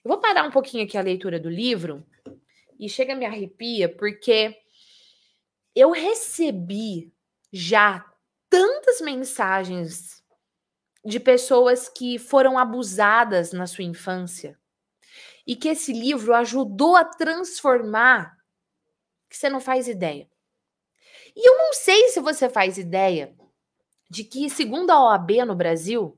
[0.04, 2.06] Eu vou parar um pouquinho aqui a leitura do livro
[2.78, 4.58] e chega me arrepia porque
[5.74, 7.14] eu recebi
[7.52, 8.06] já
[8.50, 10.22] tantas mensagens
[11.06, 14.60] de pessoas que foram abusadas na sua infância
[15.48, 18.38] e que esse livro ajudou a transformar,
[19.30, 20.30] que você não faz ideia.
[21.36, 23.36] E eu não sei se você faz ideia
[24.10, 26.18] de que, segundo a OAB no Brasil,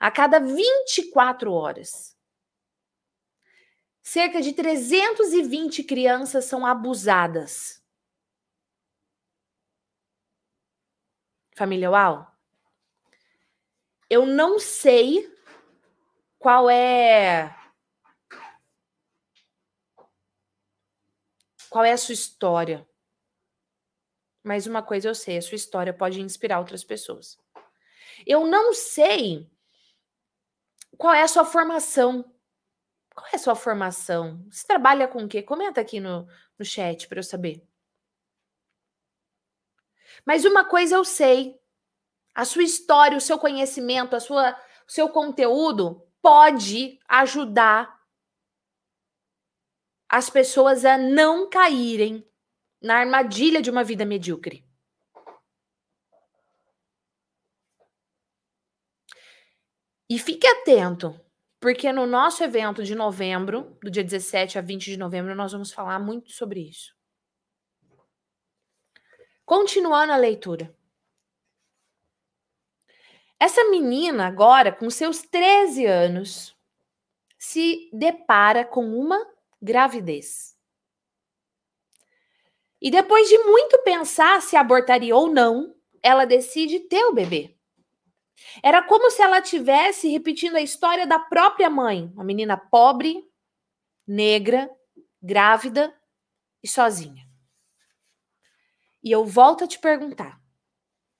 [0.00, 2.16] a cada 24 horas,
[4.02, 7.82] cerca de 320 crianças são abusadas.
[11.54, 12.30] Família Uau?
[14.10, 15.32] Eu não sei
[16.38, 17.56] qual é
[21.70, 22.86] qual é a sua história.
[24.44, 27.38] Mas uma coisa eu sei, a sua história pode inspirar outras pessoas.
[28.26, 29.50] Eu não sei
[30.98, 32.30] qual é a sua formação?
[33.14, 34.44] Qual é a sua formação?
[34.50, 35.42] Você trabalha com o quê?
[35.42, 36.26] Comenta aqui no,
[36.58, 37.62] no chat para eu saber.
[40.24, 41.60] Mas uma coisa eu sei:
[42.34, 44.52] a sua história, o seu conhecimento, a sua,
[44.86, 48.00] o seu conteúdo pode ajudar
[50.08, 52.26] as pessoas a não caírem
[52.80, 54.64] na armadilha de uma vida medíocre.
[60.08, 61.18] E fique atento,
[61.62, 65.72] porque no nosso evento de novembro, do dia 17 a 20 de novembro, nós vamos
[65.72, 66.92] falar muito sobre isso.
[69.44, 70.76] Continuando a leitura.
[73.38, 76.56] Essa menina, agora, com seus 13 anos,
[77.38, 79.24] se depara com uma
[79.60, 80.58] gravidez.
[82.80, 87.56] E depois de muito pensar se abortaria ou não, ela decide ter o bebê.
[88.62, 93.24] Era como se ela tivesse repetindo a história da própria mãe, uma menina pobre,
[94.06, 94.70] negra,
[95.20, 95.94] grávida
[96.62, 97.26] e sozinha.
[99.02, 100.40] E eu volto a te perguntar: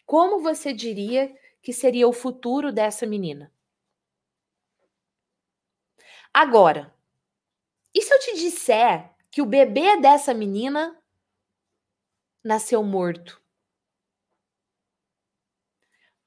[0.06, 3.52] como você diria que seria o futuro dessa menina?
[6.32, 6.94] Agora,
[7.94, 10.98] e se eu te disser que o bebê dessa menina
[12.42, 13.41] nasceu morto?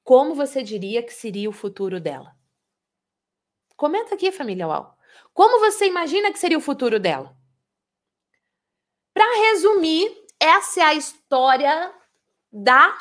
[0.06, 2.32] Como você diria que seria o futuro dela?
[3.76, 4.96] Comenta aqui, família UAU.
[5.34, 7.36] Como você imagina que seria o futuro dela?
[9.12, 11.92] Para resumir, essa é a história
[12.52, 12.96] da.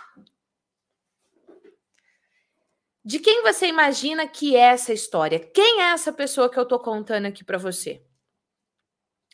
[3.03, 5.39] De quem você imagina que é essa história?
[5.39, 8.03] Quem é essa pessoa que eu tô contando aqui para você?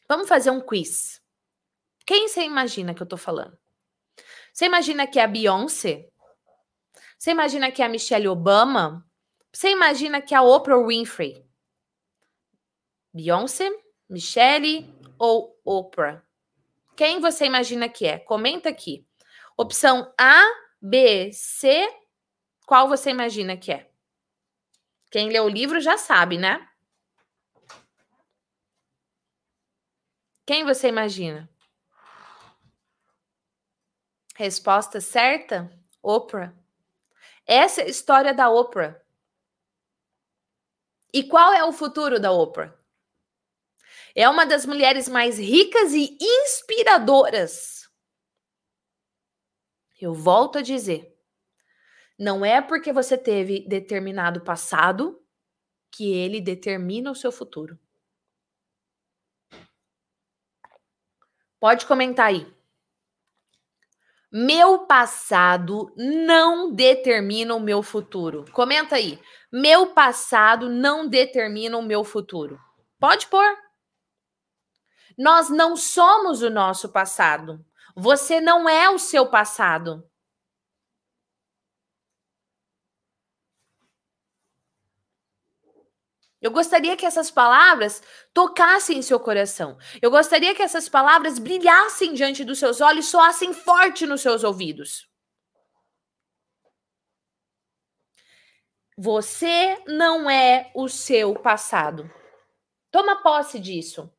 [0.09, 1.23] Vamos fazer um quiz.
[2.05, 3.57] Quem você imagina que eu tô falando?
[4.51, 6.10] Você imagina que é a Beyoncé?
[7.21, 9.07] Você imagina que é a Michelle Obama?
[9.53, 11.47] Você imagina que é a Oprah Winfrey?
[13.13, 13.69] Beyoncé,
[14.09, 16.25] Michelle ou Oprah?
[16.97, 18.17] Quem você imagina que é?
[18.17, 19.07] Comenta aqui.
[19.55, 20.43] Opção A,
[20.81, 21.87] B, C.
[22.65, 23.91] Qual você imagina que é?
[25.11, 26.67] Quem lê o livro já sabe, né?
[30.43, 31.47] Quem você imagina?
[34.35, 35.69] Resposta certa?
[36.01, 36.59] Oprah.
[37.53, 38.97] Essa é a história da Oprah.
[41.13, 42.73] E qual é o futuro da Oprah?
[44.15, 47.91] É uma das mulheres mais ricas e inspiradoras.
[49.99, 51.13] Eu volto a dizer:
[52.17, 55.21] não é porque você teve determinado passado
[55.91, 57.77] que ele determina o seu futuro.
[61.59, 62.60] Pode comentar aí.
[64.31, 68.45] Meu passado não determina o meu futuro.
[68.53, 69.19] Comenta aí.
[69.51, 72.57] Meu passado não determina o meu futuro.
[72.97, 73.57] Pode pôr.
[75.17, 77.59] Nós não somos o nosso passado.
[77.93, 80.01] Você não é o seu passado.
[86.41, 88.01] Eu gostaria que essas palavras
[88.33, 89.77] tocassem em seu coração.
[90.01, 95.07] Eu gostaria que essas palavras brilhassem diante dos seus olhos, soassem forte nos seus ouvidos.
[98.97, 102.09] Você não é o seu passado.
[102.91, 104.11] Toma posse disso.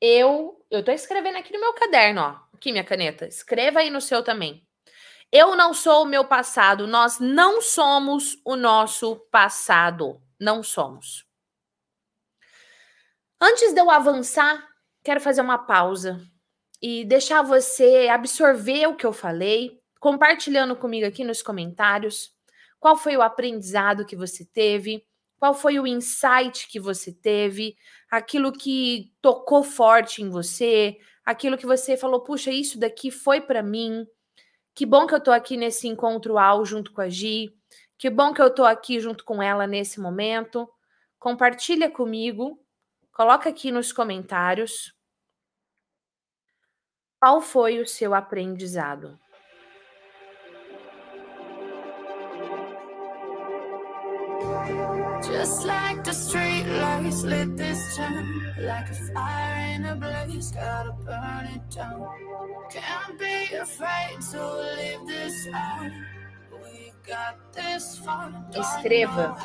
[0.00, 2.46] Eu, eu tô escrevendo aqui no meu caderno, ó.
[2.54, 3.26] Aqui minha caneta.
[3.26, 4.65] Escreva aí no seu também.
[5.32, 10.20] Eu não sou o meu passado, nós não somos o nosso passado.
[10.38, 11.26] Não somos.
[13.40, 14.66] Antes de eu avançar,
[15.02, 16.20] quero fazer uma pausa
[16.80, 22.32] e deixar você absorver o que eu falei, compartilhando comigo aqui nos comentários.
[22.78, 25.04] Qual foi o aprendizado que você teve?
[25.38, 27.76] Qual foi o insight que você teve?
[28.10, 30.96] Aquilo que tocou forte em você?
[31.24, 34.06] Aquilo que você falou, puxa, isso daqui foi para mim.
[34.76, 37.50] Que bom que eu tô aqui nesse encontro ao junto com a Gi.
[37.96, 40.70] Que bom que eu tô aqui junto com ela nesse momento.
[41.18, 42.62] Compartilha comigo.
[43.10, 44.94] Coloca aqui nos comentários.
[47.18, 49.18] Qual foi o seu aprendizado?
[55.46, 58.52] Just like the street lights lit this town.
[58.58, 62.04] Like a fire in a blaze, gotta burn it down.
[62.68, 64.40] Can't be afraid to
[64.74, 65.92] leave this out.
[66.50, 69.36] We got this far Escreva.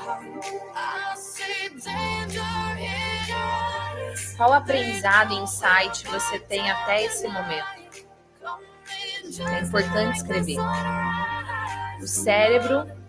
[4.37, 8.07] Qual aprendizado e insight você tem até esse momento?
[9.51, 10.57] É importante escrever.
[12.01, 13.00] O cérebro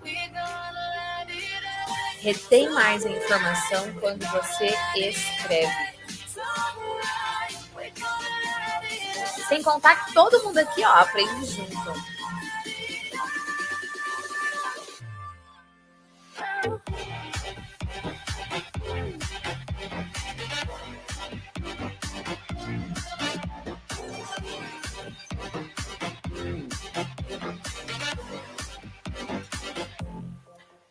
[2.22, 5.92] retém mais a informação quando você escreve.
[9.48, 12.21] Sem contar que todo mundo aqui, ó, aprende junto.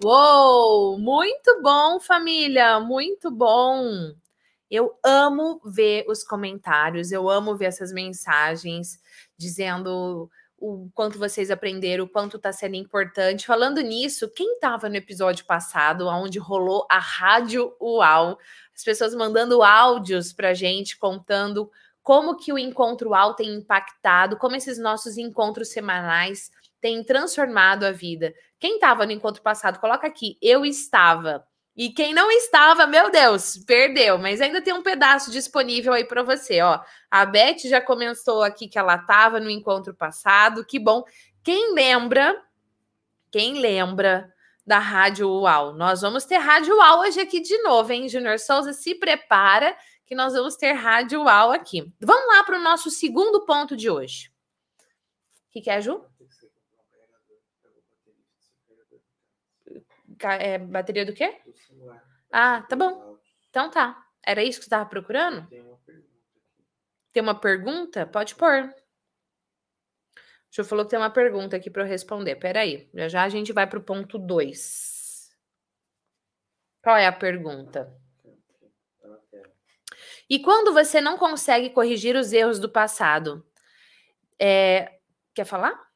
[0.03, 0.97] Uou!
[0.97, 2.79] Muito bom, família!
[2.79, 4.11] Muito bom!
[4.69, 8.99] Eu amo ver os comentários, eu amo ver essas mensagens
[9.37, 13.45] dizendo o quanto vocês aprenderam, o quanto está sendo importante.
[13.45, 18.39] Falando nisso, quem estava no episódio passado, onde rolou a Rádio UAU,
[18.75, 21.69] as pessoas mandando áudios para gente contando
[22.01, 26.49] como que o Encontro UAU tem impactado, como esses nossos encontros semanais
[26.81, 28.33] têm transformado a vida.
[28.61, 30.37] Quem estava no encontro passado, coloca aqui.
[30.39, 31.43] Eu estava.
[31.75, 36.21] E quem não estava, meu Deus, perdeu, mas ainda tem um pedaço disponível aí para
[36.21, 36.79] você, ó.
[37.09, 41.03] A Beth já comentou aqui que ela estava no encontro passado, que bom.
[41.43, 42.39] Quem lembra,
[43.31, 44.31] quem lembra
[44.63, 45.73] da Rádio UAU?
[45.73, 48.73] Nós vamos ter Rádio UAU hoje aqui de novo, hein, Junior Souza?
[48.73, 51.91] Se prepara que nós vamos ter Rádio UAU aqui.
[51.99, 54.29] Vamos lá para o nosso segundo ponto de hoje.
[55.49, 56.10] O que, que é, Ju?
[60.23, 61.39] É, bateria do quê?
[61.45, 62.03] Do celular.
[62.31, 63.17] Ah, tá bom.
[63.49, 64.05] Então tá.
[64.23, 65.47] Era isso que você estava procurando?
[65.47, 66.11] Tem uma pergunta.
[67.11, 68.05] Tem uma pergunta?
[68.07, 68.73] Pode pôr.
[70.49, 72.35] O senhor falou que tem uma pergunta aqui para eu responder.
[72.35, 72.89] Peraí.
[72.93, 75.29] Já já a gente vai para o ponto 2.
[76.83, 77.93] Qual é a pergunta?
[80.29, 83.45] E quando você não consegue corrigir os erros do passado?
[84.39, 84.99] É...
[85.33, 85.90] Quer falar?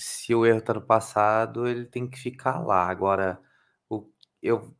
[0.00, 2.88] Se o erro está no passado, ele tem que ficar lá.
[2.88, 3.40] Agora,
[3.88, 4.08] o,
[4.42, 4.74] eu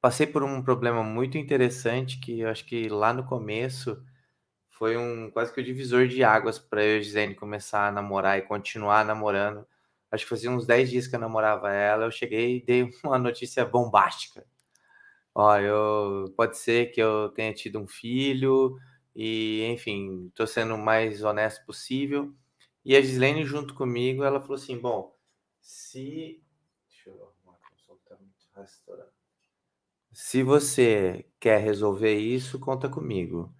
[0.00, 4.02] passei por um problema muito interessante que eu acho que lá no começo
[4.70, 7.92] foi um quase que o um divisor de águas para eu e Gisele começar a
[7.92, 9.66] namorar e continuar namorando.
[10.10, 13.18] Acho que fazia uns 10 dias que eu namorava ela, eu cheguei e dei uma
[13.18, 14.46] notícia bombástica.
[15.34, 18.76] Ó, eu pode ser que eu tenha tido um filho
[19.14, 22.34] e, enfim, estou sendo o mais honesto possível.
[22.88, 25.14] E a Gislene junto comigo, ela falou assim, bom,
[25.60, 26.42] se
[26.88, 29.12] deixa eu arrumar que o tá muito.
[30.10, 33.54] Se você quer resolver isso, conta comigo.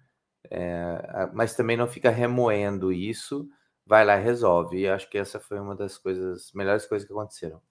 [0.49, 3.47] É, mas também não fica remoendo isso,
[3.85, 4.79] vai lá e resolve.
[4.79, 7.61] E acho que essa foi uma das coisas, melhores coisas que aconteceram.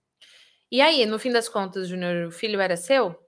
[0.70, 3.20] E aí, no fim das contas, Júnior, o filho era seu?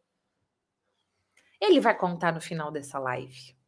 [1.61, 3.59] Ele vai contar no final dessa live.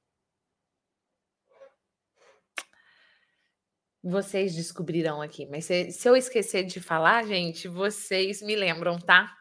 [4.03, 9.33] Vocês descobrirão aqui, mas se, se eu esquecer de falar, gente, vocês me lembram, tá?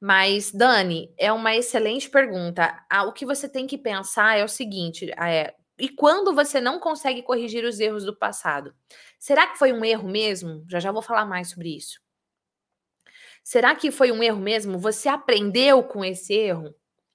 [0.00, 2.84] Mas, Dani, é uma excelente pergunta.
[3.06, 7.22] O que você tem que pensar é o seguinte: é, e quando você não consegue
[7.22, 8.74] corrigir os erros do passado?
[9.18, 10.64] Será que foi um erro mesmo?
[10.68, 12.00] Já já vou falar mais sobre isso.
[13.44, 14.78] Será que foi um erro mesmo?
[14.78, 16.74] Você aprendeu com esse erro?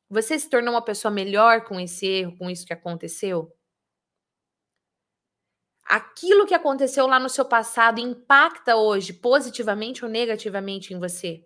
[0.10, 3.52] Você se tornou uma pessoa melhor com esse erro, com isso que aconteceu?
[5.88, 11.46] Aquilo que aconteceu lá no seu passado impacta hoje positivamente ou negativamente em você?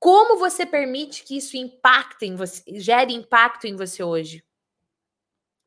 [0.00, 4.44] Como você permite que isso impacte em você, gere impacto em você hoje?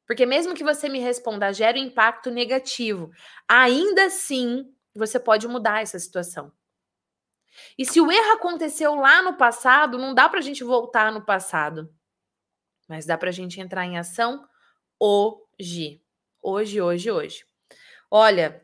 [0.05, 3.11] Porque mesmo que você me responda, gera um impacto negativo,
[3.47, 6.51] ainda assim você pode mudar essa situação.
[7.77, 11.23] E se o erro aconteceu lá no passado, não dá para a gente voltar no
[11.23, 11.93] passado,
[12.89, 14.45] mas dá para a gente entrar em ação
[14.99, 16.01] hoje.
[16.41, 17.52] Hoje, hoje, hoje.
[18.15, 18.63] Olha,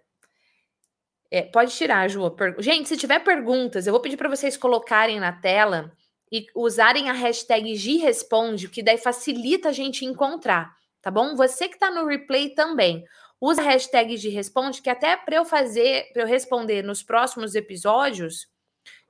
[1.32, 2.22] é, pode tirar, Ju.
[2.60, 5.92] Gente, se tiver perguntas, eu vou pedir para vocês colocarem na tela
[6.32, 10.72] e usarem a hashtag GResponde, que daí facilita a gente encontrar,
[11.02, 11.36] tá bom?
[11.36, 13.04] Você que está no replay também.
[13.42, 18.48] Usa a hashtag GResponde, que até para eu fazer, para eu responder nos próximos episódios,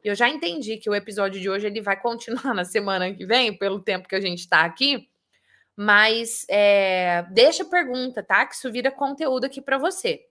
[0.02, 3.58] eu já entendi que o episódio de hoje ele vai continuar na semana que vem,
[3.58, 5.10] pelo tempo que a gente está aqui.
[5.76, 8.46] Mas é, deixa pergunta, tá?
[8.46, 10.29] Que isso vira conteúdo aqui para você.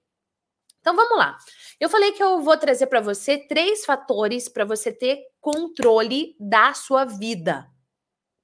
[0.80, 1.36] Então vamos lá.
[1.80, 6.74] Eu falei que eu vou trazer para você três fatores para você ter controle da
[6.74, 7.66] sua vida.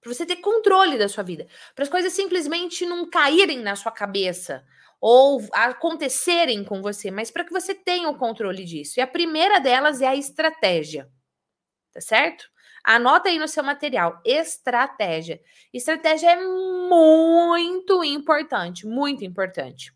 [0.00, 1.46] Para você ter controle da sua vida.
[1.74, 4.64] Para as coisas simplesmente não caírem na sua cabeça
[5.00, 8.98] ou acontecerem com você, mas para que você tenha o controle disso.
[8.98, 11.10] E a primeira delas é a estratégia.
[11.92, 12.46] Tá certo?
[12.84, 15.40] Anota aí no seu material, estratégia.
[15.72, 19.92] Estratégia é muito importante, muito importante.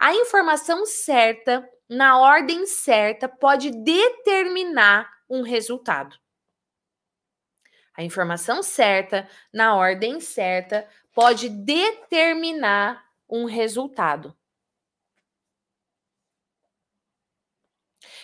[0.00, 6.16] A informação certa, na ordem certa, pode determinar um resultado.
[7.94, 14.34] A informação certa, na ordem certa, pode determinar um resultado.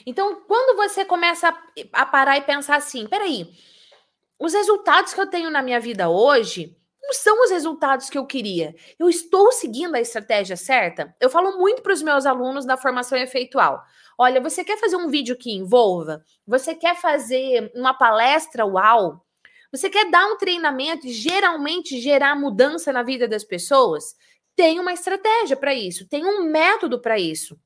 [0.07, 1.55] Então, quando você começa
[1.93, 3.53] a, parar e pensar assim, peraí,
[4.39, 6.75] os resultados que eu tenho na minha vida hoje
[7.07, 8.75] não são os resultados que eu queria.
[8.99, 11.15] Eu estou seguindo a estratégia certa?
[11.21, 13.81] Eu falo muito para os meus alunos da formação efeitual.
[14.19, 16.21] Olha, você quer fazer um vídeo que envolva?
[16.45, 19.25] Você quer fazer uma palestra uau?
[19.71, 24.17] Você quer dar um treinamento e geralmente gerar mudança na vida das pessoas?
[24.57, 27.57] Tem uma estratégia para isso, tem um método para isso.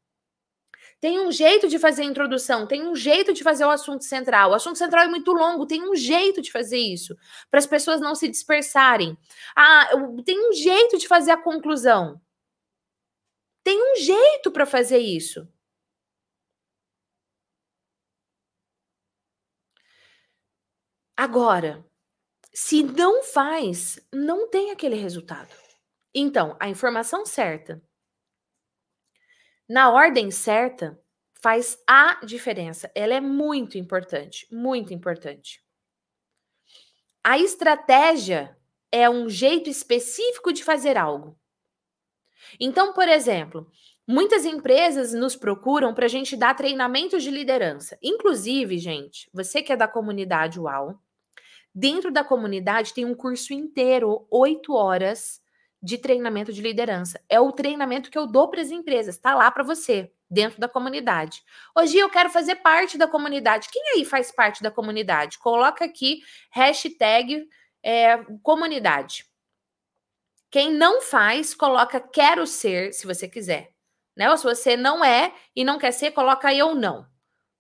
[1.01, 4.51] Tem um jeito de fazer a introdução, tem um jeito de fazer o assunto central.
[4.51, 7.17] O assunto central é muito longo, tem um jeito de fazer isso,
[7.51, 9.17] para as pessoas não se dispersarem.
[9.57, 9.89] Ah,
[10.25, 12.21] tem um jeito de fazer a conclusão.
[13.65, 15.49] Tem um jeito para fazer isso.
[21.17, 21.85] Agora,
[22.55, 25.55] se não faz, não tem aquele resultado.
[26.15, 27.83] Então, a informação certa
[29.71, 31.01] na ordem certa
[31.41, 32.91] faz a diferença.
[32.93, 35.63] Ela é muito importante, muito importante.
[37.23, 38.59] A estratégia
[38.91, 41.39] é um jeito específico de fazer algo.
[42.59, 43.71] Então, por exemplo,
[44.05, 47.97] muitas empresas nos procuram para a gente dar treinamentos de liderança.
[48.03, 50.99] Inclusive, gente, você que é da comunidade UAU,
[51.73, 55.40] dentro da comunidade tem um curso inteiro, oito horas,
[55.83, 57.21] de treinamento de liderança.
[57.29, 60.69] É o treinamento que eu dou para as empresas, tá lá para você, dentro da
[60.69, 61.43] comunidade.
[61.77, 63.69] Hoje eu quero fazer parte da comunidade.
[63.71, 65.39] Quem aí faz parte da comunidade?
[65.39, 66.21] Coloca aqui
[66.51, 67.49] hashtag
[67.83, 69.25] é, comunidade.
[70.51, 73.73] Quem não faz, coloca quero ser, se você quiser.
[74.17, 74.31] Né?
[74.31, 77.07] Ou se você não é e não quer ser, coloca eu não.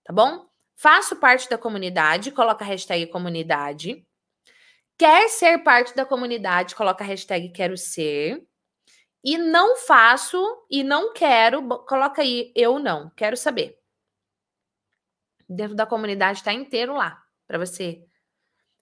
[0.05, 0.47] Tá bom?
[0.77, 4.05] Faço parte da comunidade, coloca hashtag comunidade.
[5.01, 8.47] Quer ser parte da comunidade, coloca a hashtag quero ser.
[9.25, 10.39] E não faço
[10.71, 13.79] e não quero, coloca aí eu não, quero saber.
[15.49, 18.05] Dentro da comunidade está inteiro lá para você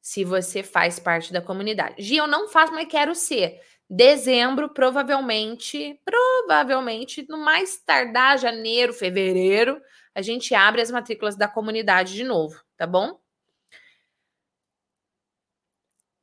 [0.01, 2.03] se você faz parte da comunidade.
[2.03, 3.61] Gi, eu não faço, mas quero ser.
[3.89, 9.81] Dezembro, provavelmente, provavelmente, no mais tardar janeiro, fevereiro,
[10.15, 13.21] a gente abre as matrículas da comunidade de novo, tá bom?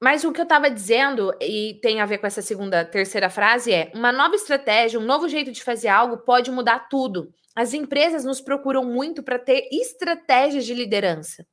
[0.06, 3.74] Mas o que eu estava dizendo, e tem a ver com essa segunda, terceira frase,
[3.74, 7.34] é: uma nova estratégia, um novo jeito de fazer algo pode mudar tudo.
[7.56, 11.44] As empresas nos procuram muito para ter estratégias de liderança.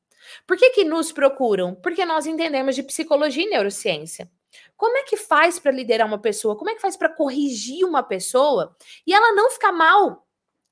[0.47, 1.75] Por que, que nos procuram?
[1.75, 4.31] Porque nós entendemos de psicologia e neurociência.
[4.77, 6.55] Como é que faz para liderar uma pessoa?
[6.55, 8.77] Como é que faz para corrigir uma pessoa
[9.07, 10.27] e ela não ficar mal?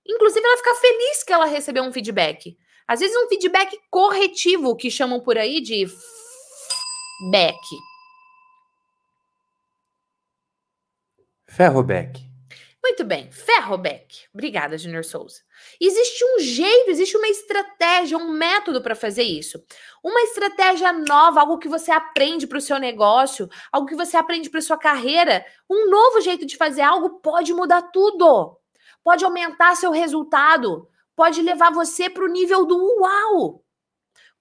[0.06, 2.58] Inclusive, ela ficar feliz que ela recebeu um feedback.
[2.86, 5.86] Às vezes, um feedback corretivo, que chamam por aí de
[7.30, 7.58] back.
[11.46, 12.30] Ferroback.
[12.82, 14.26] Muito bem, Ferroback.
[14.32, 15.42] Obrigada, Junior Souza.
[15.78, 19.62] Existe um jeito, existe uma estratégia, um método para fazer isso.
[20.02, 24.48] Uma estratégia nova, algo que você aprende para o seu negócio, algo que você aprende
[24.48, 25.44] para sua carreira.
[25.68, 28.56] Um novo jeito de fazer algo pode mudar tudo.
[29.04, 33.62] Pode aumentar seu resultado, pode levar você para o nível do uau.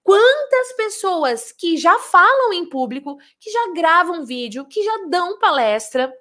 [0.02, 6.12] Quantas pessoas que já falam em público, que já gravam vídeo, que já dão palestra,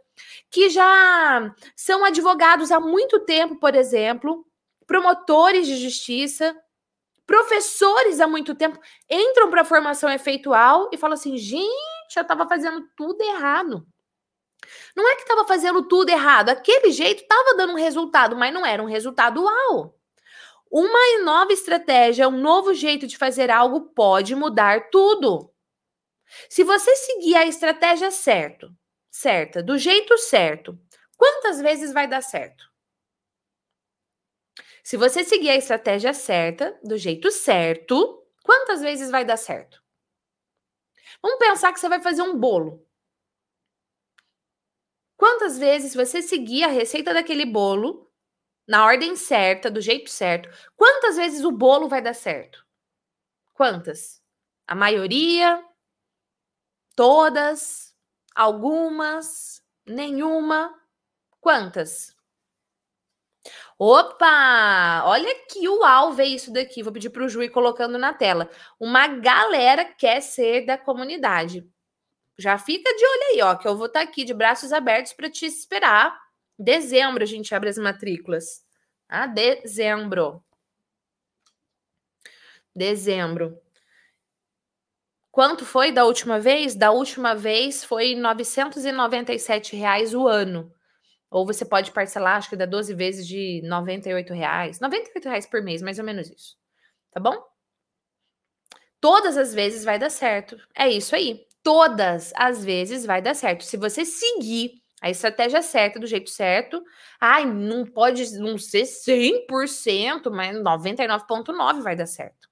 [0.50, 4.46] que já são advogados há muito tempo, por exemplo,
[4.86, 6.56] promotores de justiça,
[7.26, 12.48] professores há muito tempo, entram para a formação efeitual e falam assim: gente, eu estava
[12.48, 13.86] fazendo tudo errado.
[14.96, 18.66] Não é que estava fazendo tudo errado, aquele jeito estava dando um resultado, mas não
[18.66, 19.99] era um resultado uau.
[20.72, 25.52] Uma nova estratégia, um novo jeito de fazer algo pode mudar tudo.
[26.50, 28.72] Se você seguir a estratégia certo,
[29.10, 30.78] certa, do jeito certo,
[31.18, 32.70] quantas vezes vai dar certo?
[34.84, 39.82] Se você seguir a estratégia certa, do jeito certo, quantas vezes vai dar certo?
[41.22, 42.86] Vamos pensar que você vai fazer um bolo.
[45.18, 48.09] Quantas vezes você seguir a receita daquele bolo
[48.70, 50.48] na ordem certa, do jeito certo,
[50.78, 52.64] quantas vezes o bolo vai dar certo?
[53.52, 54.22] Quantas?
[54.68, 55.66] A maioria?
[56.96, 57.96] Todas?
[58.36, 59.64] Algumas?
[59.88, 60.72] Nenhuma?
[61.42, 62.16] Quantas?
[63.76, 65.02] Opa!
[65.06, 66.84] Olha que uau ver isso daqui.
[66.84, 68.52] Vou pedir para o Ju ir colocando na tela.
[68.80, 71.68] Uma galera quer ser da comunidade.
[72.38, 75.14] Já fica de olho aí, ó, que eu vou estar tá aqui de braços abertos
[75.14, 76.29] para te esperar
[76.60, 78.66] Dezembro a gente abre as matrículas.
[79.08, 80.44] Ah, dezembro.
[82.76, 83.58] Dezembro.
[85.32, 86.76] Quanto foi da última vez?
[86.76, 90.70] Da última vez foi 997 reais o ano.
[91.32, 94.82] Ou você pode parcelar, acho que dá 12 vezes de 98 reais.
[94.82, 96.58] 98 reais por mês, mais ou menos isso.
[97.12, 97.42] Tá bom?
[99.00, 100.58] Todas as vezes vai dar certo.
[100.76, 101.48] É isso aí.
[101.64, 103.64] Todas as vezes vai dar certo.
[103.64, 106.84] Se você seguir a estratégia certa, do jeito certo.
[107.20, 112.50] Ai, não pode não ser 100%, mas 99,9% vai dar certo.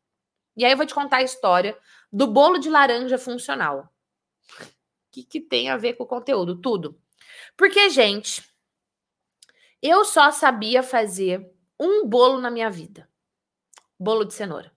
[0.55, 1.77] E aí eu vou te contar a história
[2.11, 3.93] do bolo de laranja funcional.
[4.59, 4.65] O
[5.11, 6.59] que, que tem a ver com o conteúdo?
[6.59, 6.99] Tudo.
[7.55, 8.43] Porque, gente,
[9.81, 13.09] eu só sabia fazer um bolo na minha vida:
[13.99, 14.71] bolo de cenoura.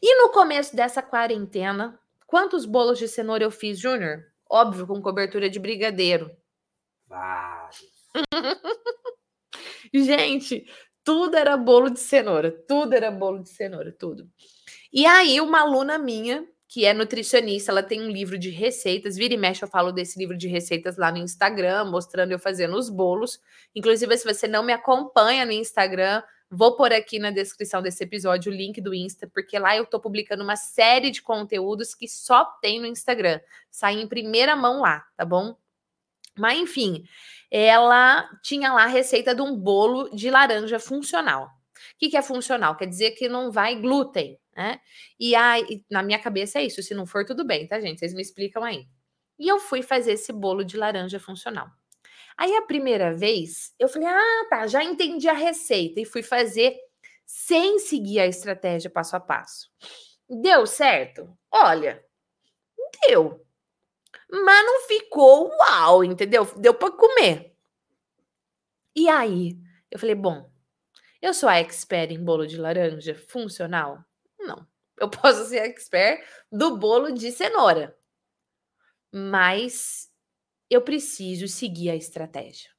[0.00, 4.24] E no começo dessa quarentena, quantos bolos de cenoura eu fiz, Júnior?
[4.50, 6.30] Óbvio, com cobertura de brigadeiro.
[7.06, 7.88] Vários.
[9.92, 10.64] Gente,
[11.04, 14.28] tudo era bolo de cenoura, tudo era bolo de cenoura, tudo.
[14.92, 19.34] E aí, uma aluna minha, que é nutricionista, ela tem um livro de receitas, vira
[19.34, 22.90] e mexe, eu falo desse livro de receitas lá no Instagram, mostrando eu fazendo os
[22.90, 23.40] bolos.
[23.74, 28.50] Inclusive, se você não me acompanha no Instagram, Vou pôr aqui na descrição desse episódio
[28.50, 32.44] o link do Insta, porque lá eu tô publicando uma série de conteúdos que só
[32.62, 33.38] tem no Instagram.
[33.70, 35.54] Sai em primeira mão lá, tá bom?
[36.38, 37.04] Mas enfim,
[37.50, 41.46] ela tinha lá a receita de um bolo de laranja funcional.
[41.46, 42.76] O que, que é funcional?
[42.76, 44.80] Quer dizer que não vai glúten, né?
[45.20, 46.82] E aí, na minha cabeça é isso.
[46.82, 47.98] Se não for, tudo bem, tá, gente?
[47.98, 48.86] Vocês me explicam aí.
[49.38, 51.68] E eu fui fazer esse bolo de laranja funcional.
[52.38, 56.78] Aí a primeira vez eu falei: ah, tá, já entendi a receita e fui fazer
[57.26, 59.70] sem seguir a estratégia passo a passo.
[60.30, 61.36] Deu certo?
[61.50, 62.04] Olha,
[63.06, 63.44] deu.
[64.30, 66.44] Mas não ficou uau, entendeu?
[66.56, 67.54] Deu para comer.
[68.94, 69.58] E aí,
[69.90, 70.50] eu falei: bom,
[71.22, 74.04] eu sou a expert em bolo de laranja funcional?
[74.38, 74.66] Não.
[74.96, 77.96] Eu posso ser expert do bolo de cenoura.
[79.12, 80.07] mas
[80.70, 82.70] eu preciso seguir a estratégia.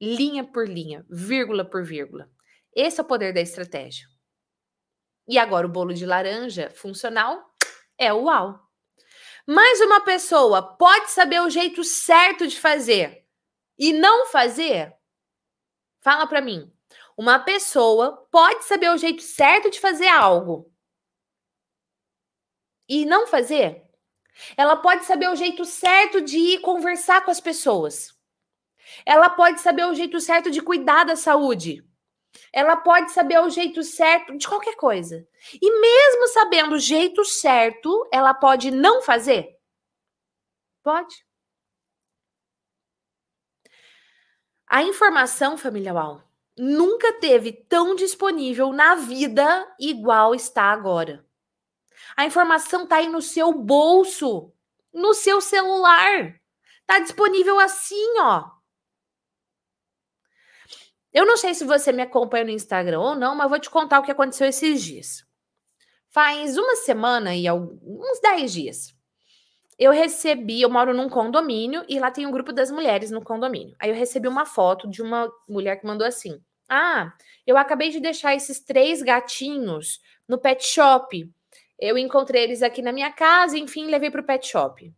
[0.00, 2.30] Linha por linha, vírgula por vírgula.
[2.74, 4.06] Esse é o poder da estratégia.
[5.28, 7.54] E agora o bolo de laranja funcional
[7.98, 8.58] é o uau.
[9.46, 13.26] Mas uma pessoa pode saber o jeito certo de fazer
[13.78, 14.94] e não fazer?
[16.00, 16.72] Fala para mim.
[17.16, 20.72] Uma pessoa pode saber o jeito certo de fazer algo
[22.88, 23.89] e não fazer?
[24.56, 28.14] Ela pode saber o jeito certo de ir conversar com as pessoas.
[29.06, 31.84] Ela pode saber o jeito certo de cuidar da saúde.
[32.52, 35.26] Ela pode saber o jeito certo de qualquer coisa.
[35.60, 39.56] E mesmo sabendo o jeito certo, ela pode não fazer?
[40.82, 41.24] Pode.
[44.66, 46.22] A informação, família Wall,
[46.56, 51.26] nunca teve tão disponível na vida igual está agora.
[52.16, 54.52] A informação está aí no seu bolso,
[54.92, 56.40] no seu celular.
[56.80, 58.50] Está disponível assim, ó.
[61.12, 63.98] Eu não sei se você me acompanha no Instagram ou não, mas vou te contar
[63.98, 65.24] o que aconteceu esses dias.
[66.08, 68.94] Faz uma semana e uns 10 dias.
[69.78, 73.74] Eu recebi, eu moro num condomínio e lá tem um grupo das mulheres no condomínio.
[73.78, 76.38] Aí eu recebi uma foto de uma mulher que mandou assim:
[76.68, 77.12] Ah,
[77.46, 81.32] eu acabei de deixar esses três gatinhos no pet shop.
[81.80, 84.94] Eu encontrei eles aqui na minha casa, enfim, levei para o pet shop.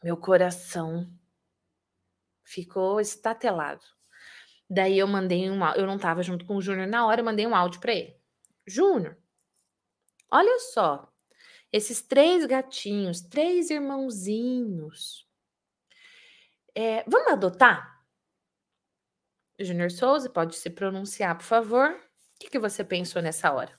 [0.00, 1.12] Meu coração
[2.44, 3.84] ficou estatelado.
[4.70, 7.44] Daí eu mandei um eu não estava junto com o Júnior na hora, eu mandei
[7.46, 8.16] um áudio para ele.
[8.64, 9.18] Júnior,
[10.30, 11.12] olha só,
[11.72, 15.26] esses três gatinhos, três irmãozinhos.
[16.74, 18.04] É, vamos adotar?
[19.58, 21.90] Júnior Souza, pode se pronunciar, por favor.
[21.90, 23.74] O que, que você pensou nessa hora?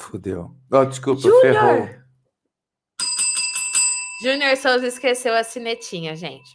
[0.00, 0.56] Fudeu.
[0.72, 1.40] Oh, desculpa, Junior.
[1.40, 1.88] ferrou.
[4.22, 6.50] Júnior Souza esqueceu a cinetinha, gente.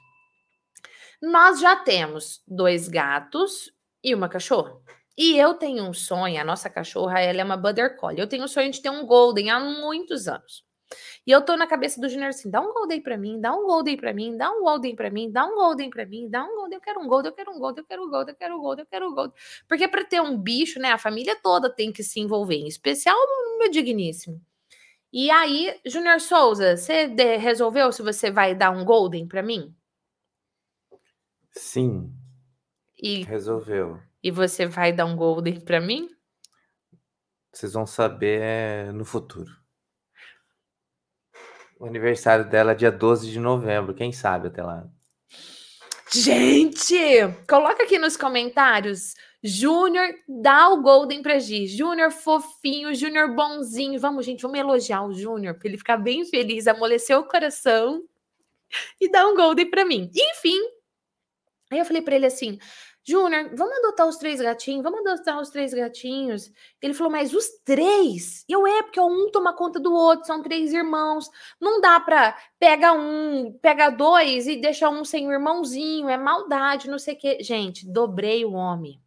[1.22, 3.72] Nós já temos dois gatos
[4.04, 4.76] e uma cachorra.
[5.18, 8.20] E eu tenho um sonho, a nossa cachorra, ela é uma Border Collie.
[8.20, 10.65] Eu tenho o um sonho de ter um Golden há muitos anos.
[11.26, 13.66] E eu tô na cabeça do Junior assim, dá um Golden pra mim, dá um
[13.66, 16.56] Golden pra mim, dá um Golden pra mim, dá um Golden pra mim, dá um
[16.56, 18.56] Golden, eu quero um Golden, eu quero um Golden, eu quero um Golden, eu quero
[18.56, 19.36] um Golden, eu quero um Golden.
[19.68, 23.18] Porque para ter um bicho, né, a família toda tem que se envolver, em especial
[23.18, 24.40] o meu digníssimo.
[25.12, 27.06] E aí, Junior Souza, você
[27.38, 29.74] resolveu se você vai dar um Golden para mim?
[31.52, 32.14] Sim.
[33.02, 34.00] E resolveu.
[34.22, 36.10] E você vai dar um Golden para mim?
[37.52, 39.65] Vocês vão saber no futuro.
[41.78, 44.88] O aniversário dela é dia 12 de novembro, quem sabe até lá.
[46.14, 46.96] Gente,
[47.50, 49.14] coloca aqui nos comentários.
[49.44, 51.68] Júnior, dá o Golden pra Gi.
[51.68, 54.00] Júnior fofinho, Júnior bonzinho.
[54.00, 58.04] Vamos, gente, vamos elogiar o Júnior para ele ficar bem feliz, amolecer o coração
[59.00, 60.10] e dar um Golden para mim.
[60.16, 60.60] Enfim,
[61.72, 62.58] aí eu falei para ele assim:
[63.08, 66.52] Júnior, vamos adotar os três gatinhos, vamos adotar os três gatinhos.
[66.82, 68.44] Ele falou, mas os três?
[68.50, 71.30] Eu é, porque um toma conta do outro, são três irmãos.
[71.62, 76.90] Não dá pra pega um, pega dois e deixa um sem o irmãozinho, é maldade,
[76.90, 77.38] não sei o quê.
[77.42, 79.00] Gente, dobrei o homem.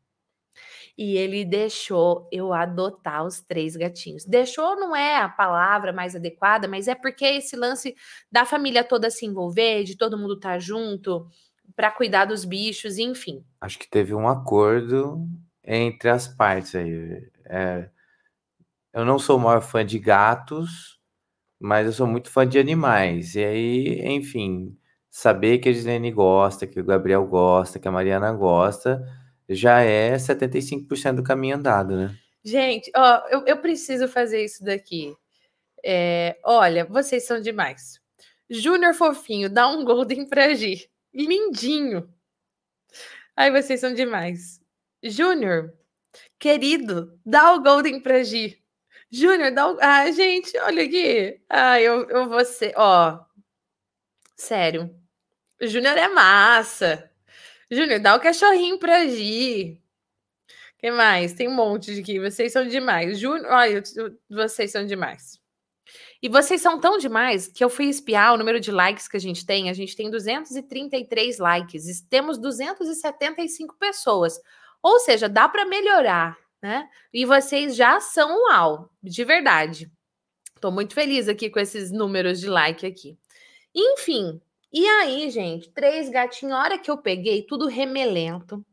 [0.97, 4.25] E ele deixou eu adotar os três gatinhos.
[4.25, 7.97] Deixou não é a palavra mais adequada, mas é porque esse lance
[8.31, 11.29] da família toda se envolver, de todo mundo estar tá junto
[11.79, 13.45] para cuidar dos bichos, enfim.
[13.61, 15.25] Acho que teve um acordo
[15.65, 17.31] entre as partes aí.
[17.47, 17.89] É,
[18.93, 20.99] eu não sou o maior fã de gatos,
[21.57, 23.37] mas eu sou muito fã de animais.
[23.37, 24.77] E aí, enfim,
[25.09, 29.01] saber que a Gislene gosta, que o Gabriel gosta, que a Mariana gosta,
[29.49, 32.19] já é 75% do caminho andado, né?
[32.43, 35.15] Gente, ó, eu, eu preciso fazer isso daqui.
[35.85, 38.01] É, olha, vocês são demais.
[38.51, 40.91] Júnior Fofinho, dá um golden pra Gi.
[41.19, 42.13] Lindinho.
[43.37, 44.61] Ai, vocês são demais.
[45.03, 45.73] Júnior,
[46.39, 48.63] querido, dá o Golden pra Gi.
[49.11, 49.79] Júnior, dá o.
[49.81, 51.41] Ah, gente, olha aqui.
[51.49, 52.75] Ah, eu, eu vou ser.
[52.77, 53.25] Ó.
[54.37, 54.95] Sério.
[55.61, 57.11] Júnior é massa.
[57.71, 59.83] Júnior, dá o cachorrinho pra Gi.
[60.79, 61.33] que mais?
[61.35, 62.21] Tem um monte de aqui.
[62.21, 63.19] Vocês são demais.
[63.19, 63.83] Júnior, olha,
[64.31, 65.38] vocês são demais.
[66.21, 69.21] E vocês são tão demais que eu fui espiar o número de likes que a
[69.21, 69.71] gente tem.
[69.71, 74.41] A gente tem 233 likes, temos 275 pessoas.
[74.83, 76.89] Ou seja, dá para melhorar, né?
[77.13, 79.91] E vocês já são uau, de verdade.
[80.55, 83.17] Estou muito feliz aqui com esses números de like aqui.
[83.75, 84.41] Enfim,
[84.73, 88.65] e aí, gente, três gatinhos, hora que eu peguei, tudo remelento.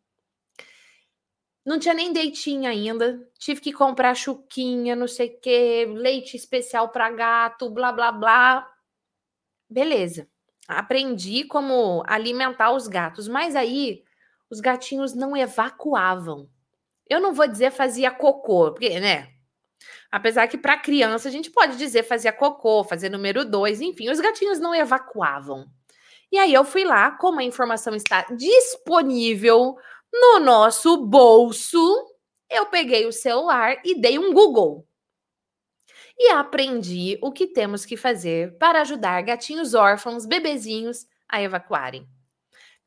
[1.66, 3.28] Não tinha nem deitinho ainda.
[3.40, 8.72] Tive que comprar chuquinha, não sei o quê, leite especial para gato, blá blá blá.
[9.70, 10.28] Beleza.
[10.68, 14.04] Aprendi como alimentar os gatos, mas aí
[14.50, 16.48] os gatinhos não evacuavam.
[17.08, 19.30] Eu não vou dizer fazia cocô, porque, né?
[20.12, 24.20] Apesar que para criança a gente pode dizer fazia cocô, fazer número dois, enfim, os
[24.20, 25.68] gatinhos não evacuavam.
[26.32, 29.76] E aí eu fui lá, como a informação está disponível
[30.22, 31.78] no nosso bolso,
[32.50, 34.88] eu peguei o celular e dei um Google.
[36.18, 42.08] E aprendi o que temos que fazer para ajudar gatinhos órfãos, bebezinhos a evacuarem.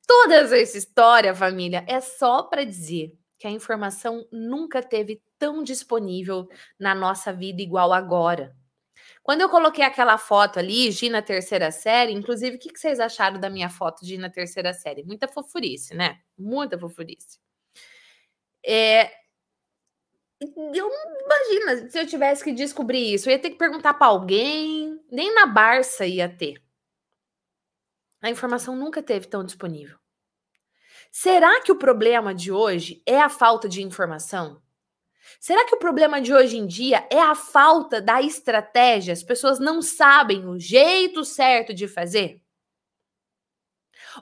[0.07, 6.49] Toda essa história, família, é só para dizer que a informação nunca teve tão disponível
[6.79, 8.57] na nossa vida igual agora.
[9.29, 13.39] Quando eu coloquei aquela foto ali, Gi na terceira série, inclusive, o que vocês acharam
[13.39, 15.05] da minha foto Gi na terceira série?
[15.05, 16.18] Muita fofurice, né?
[16.39, 17.39] Muita fofurice.
[18.64, 19.11] É,
[20.41, 20.91] eu
[21.26, 25.35] imagina se eu tivesse que descobrir isso, eu ia ter que perguntar para alguém, nem
[25.35, 26.62] na Barça ia ter.
[28.22, 29.99] A informação nunca teve tão disponível.
[31.12, 34.62] Será que o problema de hoje é a falta de informação?
[35.41, 39.12] Será que o problema de hoje em dia é a falta da estratégia?
[39.12, 42.43] As pessoas não sabem o jeito certo de fazer?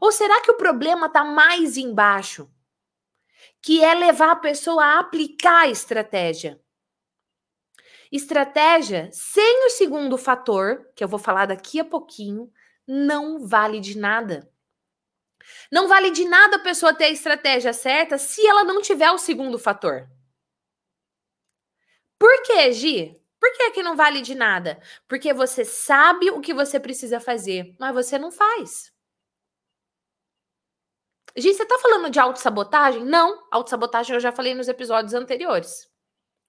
[0.00, 2.50] Ou será que o problema está mais embaixo?
[3.66, 6.61] que é levar a pessoa a aplicar a estratégia.
[8.12, 12.48] Estratégia sem o segundo fator, que eu vou falar daqui a pouquinho,
[12.86, 14.48] não vale de nada.
[15.70, 19.18] Não vale de nada a pessoa ter a estratégia certa se ela não tiver o
[19.18, 20.09] segundo fator.
[22.18, 23.20] Por quê, Gi?
[23.38, 24.80] Por que, que não vale de nada?
[25.06, 28.92] Porque você sabe o que você precisa fazer, mas você não faz.
[31.36, 33.04] Gi, você tá falando de autossabotagem?
[33.04, 35.88] Não, autossabotagem eu já falei nos episódios anteriores.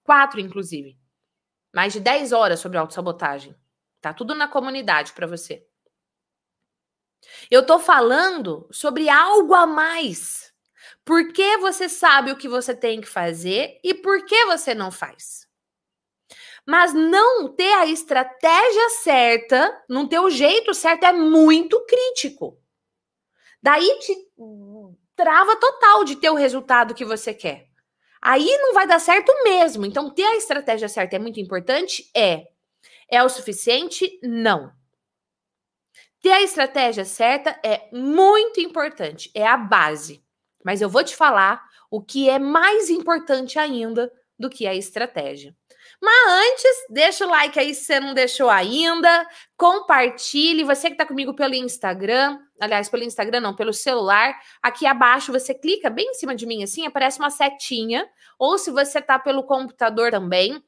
[0.02, 0.98] Quatro, inclusive.
[1.74, 3.54] Mais de 10 horas sobre autossabotagem.
[4.00, 5.66] Tá tudo na comunidade para você.
[7.50, 10.54] Eu tô falando sobre algo a mais.
[11.04, 14.90] Por que você sabe o que você tem que fazer e por que você não
[14.90, 15.47] faz?
[16.68, 22.58] Mas não ter a estratégia certa, não ter o jeito certo é muito crítico.
[23.62, 24.14] Daí te
[25.16, 27.68] trava total de ter o resultado que você quer.
[28.20, 29.86] Aí não vai dar certo mesmo.
[29.86, 32.10] Então, ter a estratégia certa é muito importante?
[32.14, 32.48] É.
[33.10, 34.20] É o suficiente?
[34.22, 34.70] Não.
[36.20, 40.22] Ter a estratégia certa é muito importante, é a base.
[40.62, 45.56] Mas eu vou te falar o que é mais importante ainda do que a estratégia.
[46.00, 49.26] Mas antes, deixa o like aí se você não deixou ainda.
[49.56, 50.62] Compartilhe.
[50.62, 54.38] Você que está comigo pelo Instagram, aliás, pelo Instagram não, pelo celular.
[54.62, 58.08] Aqui abaixo você clica bem em cima de mim assim, aparece uma setinha.
[58.38, 60.62] Ou se você está pelo computador também,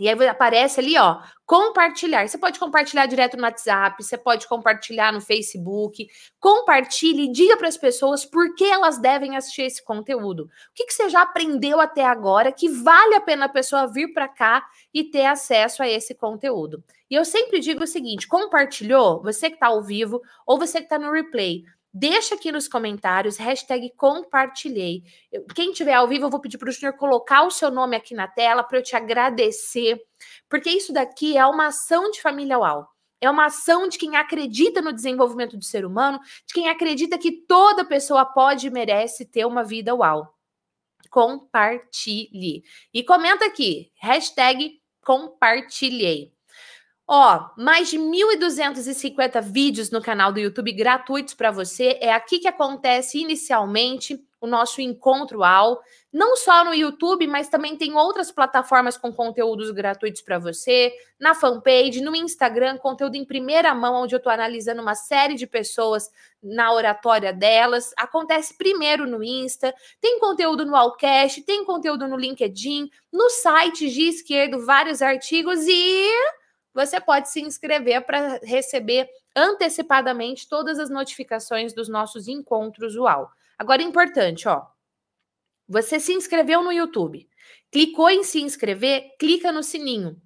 [0.00, 2.26] e aí aparece ali, ó, compartilhar.
[2.26, 6.06] Você pode compartilhar direto no WhatsApp, você pode compartilhar no Facebook.
[6.40, 10.44] Compartilhe e diga para as pessoas por que elas devem assistir esse conteúdo.
[10.44, 14.12] O que, que você já aprendeu até agora que vale a pena a pessoa vir
[14.14, 16.82] para cá e ter acesso a esse conteúdo.
[17.10, 20.86] E eu sempre digo o seguinte: compartilhou, você que está ao vivo ou você que
[20.86, 21.64] está no replay.
[21.94, 25.04] Deixa aqui nos comentários, hashtag compartilhei.
[25.54, 28.14] quem tiver ao vivo, eu vou pedir para o senhor colocar o seu nome aqui
[28.14, 30.00] na tela para eu te agradecer,
[30.48, 32.86] porque isso daqui é uma ação de família UAU.
[33.20, 37.30] É uma ação de quem acredita no desenvolvimento do ser humano, de quem acredita que
[37.46, 40.26] toda pessoa pode e merece ter uma vida UAU.
[41.10, 42.64] Compartilhe.
[42.92, 46.32] E comenta aqui, hashtag compartilhei.
[47.06, 51.98] Ó, mais de 1.250 vídeos no canal do YouTube gratuitos para você.
[52.00, 55.80] É aqui que acontece inicialmente o nosso encontro ao,
[56.12, 61.32] não só no YouTube, mas também tem outras plataformas com conteúdos gratuitos para você, na
[61.32, 66.10] fanpage, no Instagram, conteúdo em primeira mão, onde eu estou analisando uma série de pessoas
[66.42, 67.92] na oratória delas.
[67.96, 74.08] Acontece primeiro no Insta, tem conteúdo no Allcast, tem conteúdo no LinkedIn, no site de
[74.08, 76.10] esquerdo, vários artigos e
[76.74, 83.28] você pode se inscrever para receber antecipadamente todas as notificações dos nossos encontros UAU.
[83.58, 84.66] Agora, importante, ó.
[85.68, 87.28] Você se inscreveu no YouTube,
[87.70, 90.20] clicou em se inscrever, clica no sininho.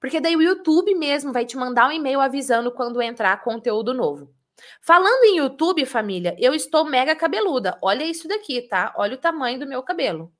[0.00, 4.34] Porque daí o YouTube mesmo vai te mandar um e-mail avisando quando entrar conteúdo novo.
[4.80, 7.78] Falando em YouTube, família, eu estou mega cabeluda.
[7.80, 8.92] Olha isso daqui, tá?
[8.96, 10.32] Olha o tamanho do meu cabelo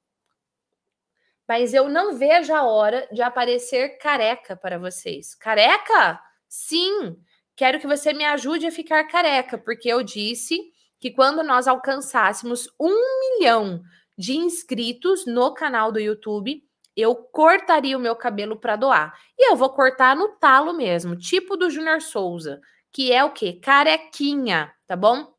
[1.53, 5.35] mas eu não vejo a hora de aparecer careca para vocês.
[5.35, 6.19] Careca?
[6.49, 7.15] Sim,
[7.55, 10.59] quero que você me ajude a ficar careca, porque eu disse
[10.99, 12.97] que quando nós alcançássemos um
[13.39, 13.83] milhão
[14.17, 16.65] de inscritos no canal do YouTube,
[16.97, 19.15] eu cortaria o meu cabelo para doar.
[19.39, 22.63] E eu vou cortar no talo mesmo, tipo do Junior Souza.
[22.91, 23.61] que é o quê?
[23.63, 25.35] Carequinha, tá bom?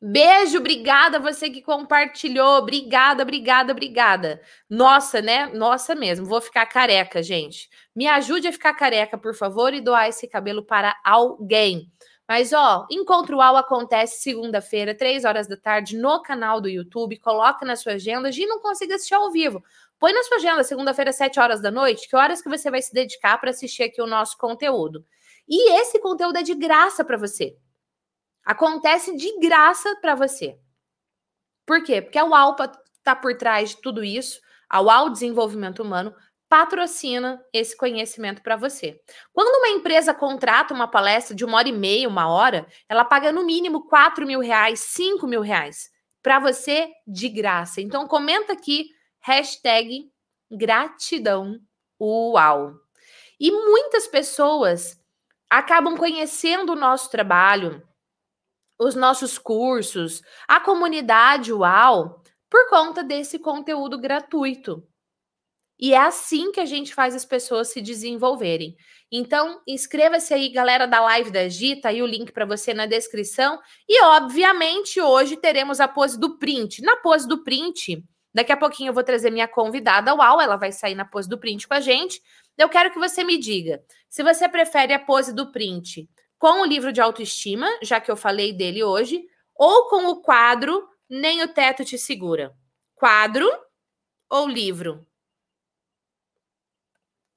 [0.00, 2.58] Beijo, obrigada você que compartilhou.
[2.58, 4.40] Obrigada, obrigada, obrigada.
[4.70, 5.46] Nossa, né?
[5.48, 6.24] Nossa mesmo.
[6.24, 7.68] Vou ficar careca, gente.
[7.96, 11.90] Me ajude a ficar careca, por favor, e doar esse cabelo para alguém.
[12.28, 17.18] Mas, ó, Encontro UAU acontece segunda-feira, três horas da tarde, no canal do YouTube.
[17.18, 19.64] Coloca na sua agenda e não consiga assistir ao vivo.
[19.98, 22.92] Põe na sua agenda, segunda-feira, sete horas da noite, que horas que você vai se
[22.92, 25.04] dedicar para assistir aqui o nosso conteúdo.
[25.48, 27.56] E esse conteúdo é de graça para você.
[28.44, 30.58] Acontece de graça para você.
[31.66, 32.00] Por quê?
[32.00, 32.56] Porque a UAU
[32.96, 36.14] está por trás de tudo isso, a UAU Desenvolvimento Humano
[36.48, 38.98] patrocina esse conhecimento para você.
[39.32, 43.30] Quando uma empresa contrata uma palestra de uma hora e meia, uma hora, ela paga
[43.30, 45.90] no mínimo 4 mil reais, 5 mil reais
[46.22, 47.80] para você de graça.
[47.80, 48.88] Então comenta aqui,
[49.20, 50.10] hashtag
[50.50, 51.58] gratidão
[52.00, 52.74] uau.
[53.38, 54.98] E muitas pessoas
[55.50, 57.86] acabam conhecendo o nosso trabalho,
[58.78, 64.86] os nossos cursos, a comunidade UAU, por conta desse conteúdo gratuito.
[65.80, 68.76] E é assim que a gente faz as pessoas se desenvolverem.
[69.12, 73.58] Então, inscreva-se aí, galera da live da Gita, aí o link para você na descrição.
[73.88, 76.82] E, obviamente, hoje teremos a pose do print.
[76.82, 78.04] Na pose do print,
[78.34, 81.38] daqui a pouquinho eu vou trazer minha convidada, Uau, ela vai sair na pose do
[81.38, 82.20] print com a gente.
[82.56, 86.08] Eu quero que você me diga se você prefere a pose do print
[86.38, 90.88] com o livro de autoestima, já que eu falei dele hoje, ou com o quadro
[91.08, 92.54] Nem o Teto Te Segura?
[92.94, 93.50] Quadro
[94.30, 95.06] ou livro?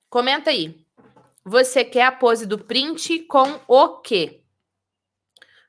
[0.10, 0.86] Comenta aí.
[1.44, 4.44] Você quer a pose do print com o quê?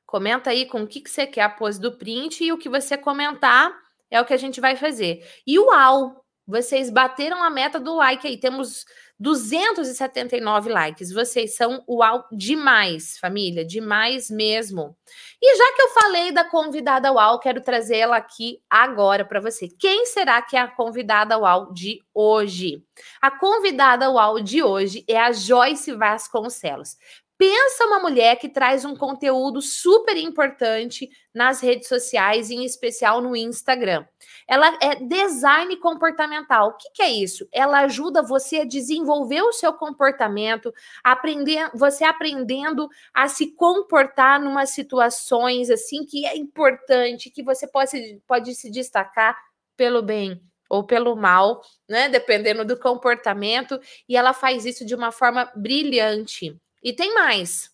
[0.04, 2.68] Comenta aí com o que, que você quer a pose do print e o que
[2.68, 3.72] você comentar
[4.10, 5.26] é o que a gente vai fazer.
[5.46, 6.22] E uau!
[6.46, 8.36] Vocês bateram a meta do like aí.
[8.36, 8.84] Temos
[9.22, 11.12] 279 likes.
[11.12, 14.96] Vocês são uau demais, família, demais mesmo.
[15.40, 19.68] E já que eu falei da convidada uau, quero trazer ela aqui agora para você.
[19.78, 22.82] Quem será que é a convidada uau de hoje?
[23.20, 26.96] A convidada uau de hoje é a Joyce Vasconcelos.
[27.38, 33.36] Pensa uma mulher que traz um conteúdo super importante nas redes sociais, em especial no
[33.36, 34.04] Instagram.
[34.48, 36.68] Ela é design comportamental.
[36.68, 37.48] O que, que, é isso?
[37.52, 40.72] Ela ajuda você a desenvolver o seu comportamento,
[41.02, 48.20] aprender, você aprendendo a se comportar numa situações assim que é importante, que você pode,
[48.26, 49.36] pode se destacar
[49.76, 52.08] pelo bem ou pelo mal, né?
[52.08, 53.78] Dependendo do comportamento,
[54.08, 56.56] e ela faz isso de uma forma brilhante.
[56.82, 57.71] E tem mais.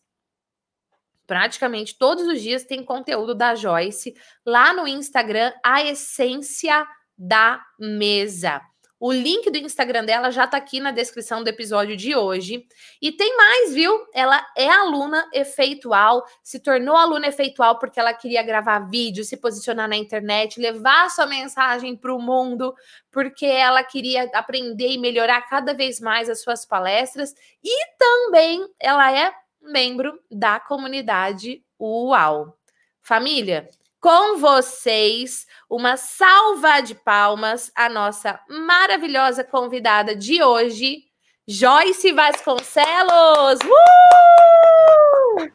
[1.29, 4.15] Praticamente todos os dias tem conteúdo da Joyce
[4.47, 6.87] lá no Instagram, a essência
[7.19, 8.63] da mesa.
[8.99, 12.67] O link do Instagram dela já tá aqui na descrição do episódio de hoje.
[13.01, 13.93] E tem mais, viu?
[14.15, 19.87] Ela é aluna efeitual, se tornou aluna efeitual porque ela queria gravar vídeo, se posicionar
[19.87, 22.75] na internet, levar sua mensagem para o mundo,
[23.13, 27.35] porque ela queria aprender e melhorar cada vez mais as suas palestras.
[27.63, 29.31] E também ela é
[29.61, 32.55] membro da comunidade UAU.
[33.03, 33.69] Família,
[34.01, 41.05] com vocês, uma salva de palmas à nossa maravilhosa convidada de hoje,
[41.47, 43.59] Joyce Vasconcelos.
[43.65, 45.51] Uh!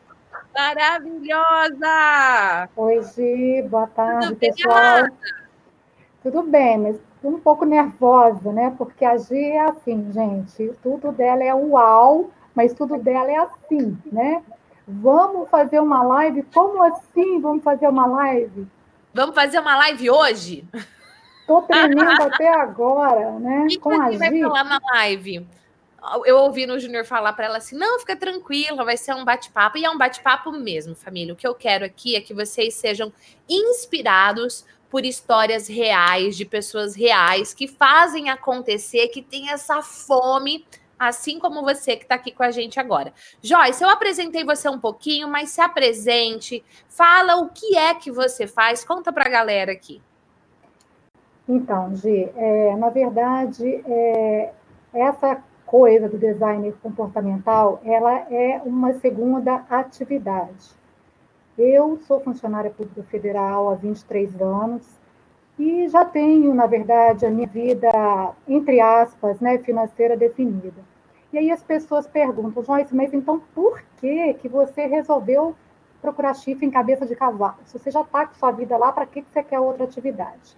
[0.56, 1.90] Maravilhosa!
[2.76, 5.04] Oi, Gi, boa tarde, Tudo pessoal.
[5.04, 5.12] Bem,
[6.22, 8.76] Tudo bem, mas um pouco nervosa, né?
[8.78, 13.98] Porque a Gi é assim, gente, tudo dela é uau, mas tudo dela é assim,
[14.12, 14.44] né?
[14.88, 16.44] Vamos fazer uma live?
[16.54, 18.68] Como assim vamos fazer uma live?
[19.14, 20.68] Vamos fazer uma live hoje?
[21.42, 23.68] Estou treinando até agora, né?
[23.70, 25.48] E Com a vai falar na live?
[26.26, 29.78] Eu ouvi no Júnior falar para ela assim: não, fica tranquila, vai ser um bate-papo.
[29.78, 31.34] E é um bate-papo mesmo, família.
[31.34, 33.12] O que eu quero aqui é que vocês sejam
[33.48, 40.66] inspirados por histórias reais, de pessoas reais que fazem acontecer, que têm essa fome
[41.08, 43.14] assim como você que está aqui com a gente agora.
[43.42, 48.48] Joyce, eu apresentei você um pouquinho, mas se apresente, fala o que é que você
[48.48, 50.02] faz, conta para a galera aqui.
[51.48, 54.54] Então, Gi, é, na verdade, é,
[54.94, 60.72] essa coisa do design comportamental, ela é uma segunda atividade.
[61.58, 64.84] Eu sou funcionária pública federal há 23 anos
[65.58, 67.90] e já tenho, na verdade, a minha vida,
[68.48, 70.93] entre aspas, né, financeira definida.
[71.34, 75.56] E aí as pessoas perguntam, Joyce, mas então por que, que você resolveu
[76.00, 77.58] procurar chifre em cabeça de cavalo?
[77.66, 80.56] Se você já está com sua vida lá, para que, que você quer outra atividade?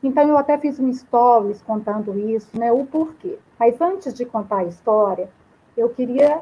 [0.00, 3.36] Então, eu até fiz um stories contando isso, né, o porquê.
[3.58, 5.28] Mas antes de contar a história,
[5.76, 6.40] eu queria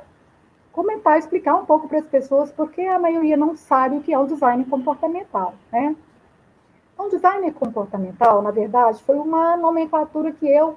[0.71, 4.19] comentar, explicar um pouco para as pessoas, porque a maioria não sabe o que é
[4.19, 5.97] o design comportamental, né?
[6.93, 10.77] Então, design comportamental, na verdade, foi uma nomenclatura que eu,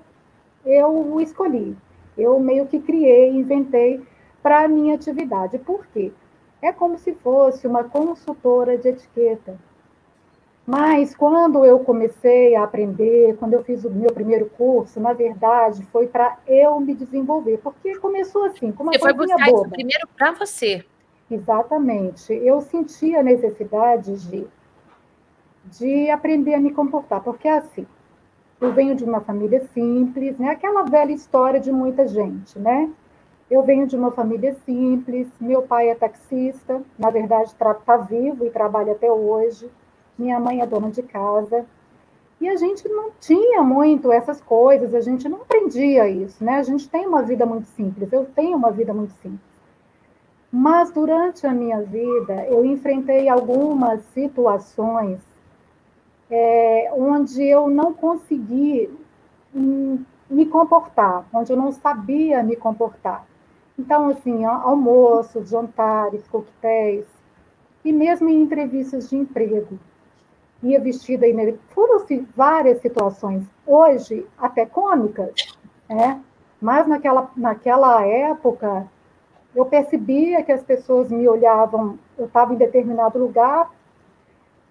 [0.63, 1.75] eu escolhi.
[2.17, 4.01] Eu meio que criei, inventei
[4.41, 5.57] para a minha atividade.
[5.59, 6.11] Por quê?
[6.61, 9.57] É como se fosse uma consultora de etiqueta.
[10.65, 15.81] Mas quando eu comecei a aprender, quando eu fiz o meu primeiro curso, na verdade,
[15.93, 19.61] foi para eu me desenvolver, porque começou assim, com uma Você foi buscar boba.
[19.61, 20.83] isso primeiro para você.
[21.31, 22.33] Exatamente.
[22.33, 24.45] Eu senti a necessidade de,
[25.65, 27.87] de aprender a me comportar, porque é assim,
[28.59, 30.49] eu venho de uma família simples, né?
[30.49, 32.89] Aquela velha história de muita gente, né?
[33.49, 38.49] Eu venho de uma família simples, meu pai é taxista, na verdade está vivo e
[38.49, 39.69] trabalha até hoje
[40.17, 41.65] minha mãe é dona de casa.
[42.39, 46.55] E a gente não tinha muito essas coisas, a gente não aprendia isso, né?
[46.55, 49.41] A gente tem uma vida muito simples, eu tenho uma vida muito simples.
[50.51, 55.19] Mas durante a minha vida, eu enfrentei algumas situações
[56.29, 58.89] é, onde eu não consegui
[59.55, 63.25] hum, me comportar, onde eu não sabia me comportar.
[63.77, 67.05] Então, assim, almoços, jantares, coquetéis,
[67.85, 69.79] e mesmo em entrevistas de emprego
[70.63, 72.03] ia vestida aí Foram
[72.35, 75.33] várias situações, hoje até cômicas,
[75.87, 76.21] né?
[76.59, 78.87] mas naquela, naquela época
[79.55, 83.71] eu percebia que as pessoas me olhavam, eu estava em determinado lugar,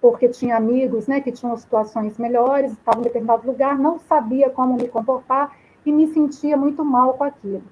[0.01, 4.74] porque tinha amigos né, que tinham situações melhores, estava em determinado lugar, não sabia como
[4.74, 7.62] me comportar e me sentia muito mal com aquilo.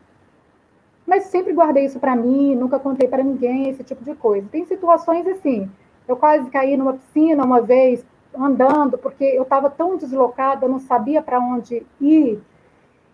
[1.07, 4.49] Mas sempre guardei isso para mim, nunca contei para ninguém esse tipo de coisa.
[4.51, 5.71] Tem situações assim,
[6.09, 8.05] eu quase caí numa piscina uma vez,
[8.35, 12.41] andando, porque eu estava tão deslocada, não sabia para onde ir.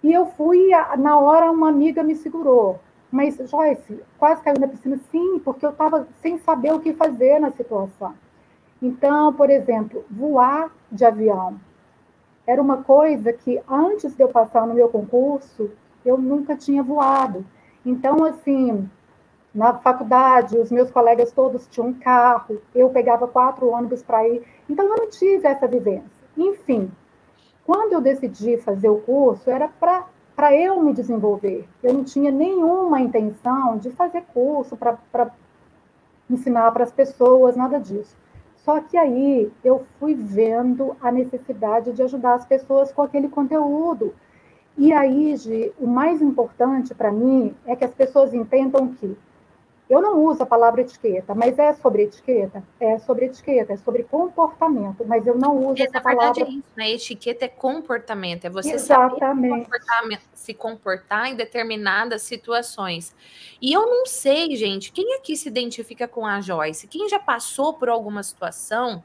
[0.02, 2.78] E eu fui, na hora, uma amiga me segurou.
[3.10, 4.98] Mas, Joyce, quase caiu na piscina?
[5.10, 8.14] Sim, porque eu estava sem saber o que fazer na situação.
[8.82, 11.60] Então, por exemplo, voar de avião
[12.46, 15.70] era uma coisa que, antes de eu passar no meu concurso,
[16.04, 17.44] eu nunca tinha voado.
[17.84, 18.88] Então, assim,
[19.54, 24.84] na faculdade, os meus colegas todos tinham carro, eu pegava quatro ônibus para ir, então
[24.84, 26.10] eu não tive essa vivência.
[26.36, 26.90] Enfim,
[27.64, 31.68] quando eu decidi fazer o curso, era para eu me desenvolver.
[31.82, 35.30] Eu não tinha nenhuma intenção de fazer curso para
[36.28, 38.16] ensinar para as pessoas, nada disso.
[38.70, 44.14] Só que aí eu fui vendo a necessidade de ajudar as pessoas com aquele conteúdo.
[44.78, 49.16] E aí, Gi, o mais importante para mim é que as pessoas entendam que
[49.90, 52.62] eu não uso a palavra etiqueta, mas é sobre etiqueta?
[52.78, 56.44] É sobre etiqueta, é sobre comportamento, mas eu não uso essa palavra.
[56.44, 56.92] É isso, né?
[56.92, 59.68] Etiqueta é comportamento, é você Exatamente.
[59.84, 63.12] saber se comportar em determinadas situações.
[63.60, 66.86] E eu não sei, gente, quem aqui se identifica com a Joyce?
[66.86, 69.02] Quem já passou por alguma situação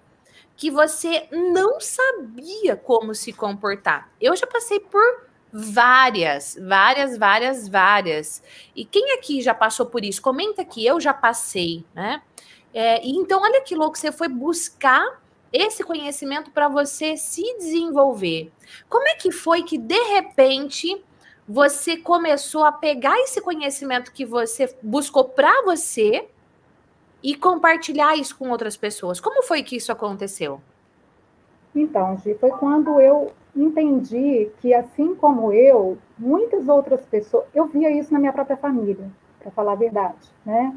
[0.55, 4.11] que você não sabia como se comportar?
[4.21, 5.24] Eu já passei por
[5.57, 8.43] Várias, várias, várias, várias.
[8.75, 10.21] E quem aqui já passou por isso?
[10.21, 12.21] Comenta aqui, eu já passei, né?
[12.73, 15.21] É, então, olha que louco, você foi buscar
[15.53, 18.51] esse conhecimento para você se desenvolver.
[18.89, 21.01] Como é que foi que, de repente,
[21.47, 26.27] você começou a pegar esse conhecimento que você buscou para você
[27.23, 29.21] e compartilhar isso com outras pessoas?
[29.21, 30.59] Como foi que isso aconteceu?
[31.73, 37.89] Então, Gi, foi quando eu entendi que, assim como eu, muitas outras pessoas, eu via
[37.91, 40.75] isso na minha própria família, para falar a verdade, né?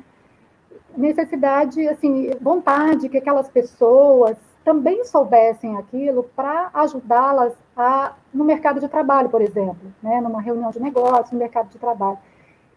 [0.97, 8.89] Necessidade, assim, vontade que aquelas pessoas também soubessem aquilo para ajudá-las a no mercado de
[8.89, 10.21] trabalho, por exemplo, né?
[10.21, 12.19] Numa reunião de negócio, no mercado de trabalho.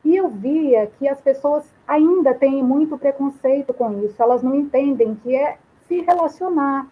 [0.04, 5.16] E eu via que as pessoas ainda têm muito preconceito com isso, elas não entendem
[5.16, 6.88] que é se relacionar,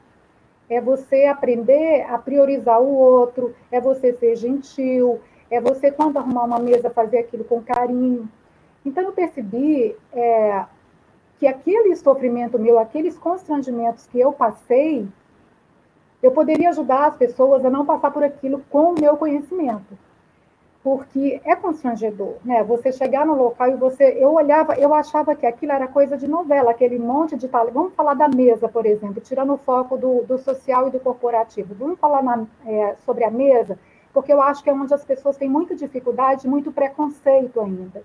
[0.70, 6.43] é você aprender a priorizar o outro, é você ser gentil, é você, quando arrumar
[6.43, 8.30] uma mesa, fazer aquilo com carinho.
[8.86, 10.65] Então, eu percebi é,
[11.38, 15.07] que aquele sofrimento meu, aqueles constrangimentos que eu passei,
[16.22, 19.97] eu poderia ajudar as pessoas a não passar por aquilo com o meu conhecimento
[20.82, 22.63] porque é constrangedor, né?
[22.63, 26.27] Você chegar no local e você, eu olhava, eu achava que aquilo era coisa de
[26.27, 27.69] novela, aquele monte de tal.
[27.69, 31.75] Vamos falar da mesa, por exemplo, tirando o foco do, do social e do corporativo.
[31.75, 33.77] Vamos falar na, é, sobre a mesa,
[34.13, 38.01] porque eu acho que é onde as pessoas têm muita dificuldade, muito preconceito ainda.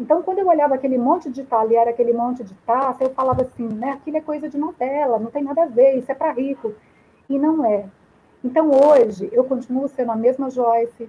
[0.00, 3.68] Então, quando eu olhava aquele monte de talher, aquele monte de taça, eu falava assim,
[3.68, 3.90] né?
[3.92, 6.74] Aquilo é coisa de novela, não tem nada a ver, isso é para rico.
[7.28, 7.84] E não é.
[8.42, 11.08] Então, hoje, eu continuo sendo a mesma Joyce,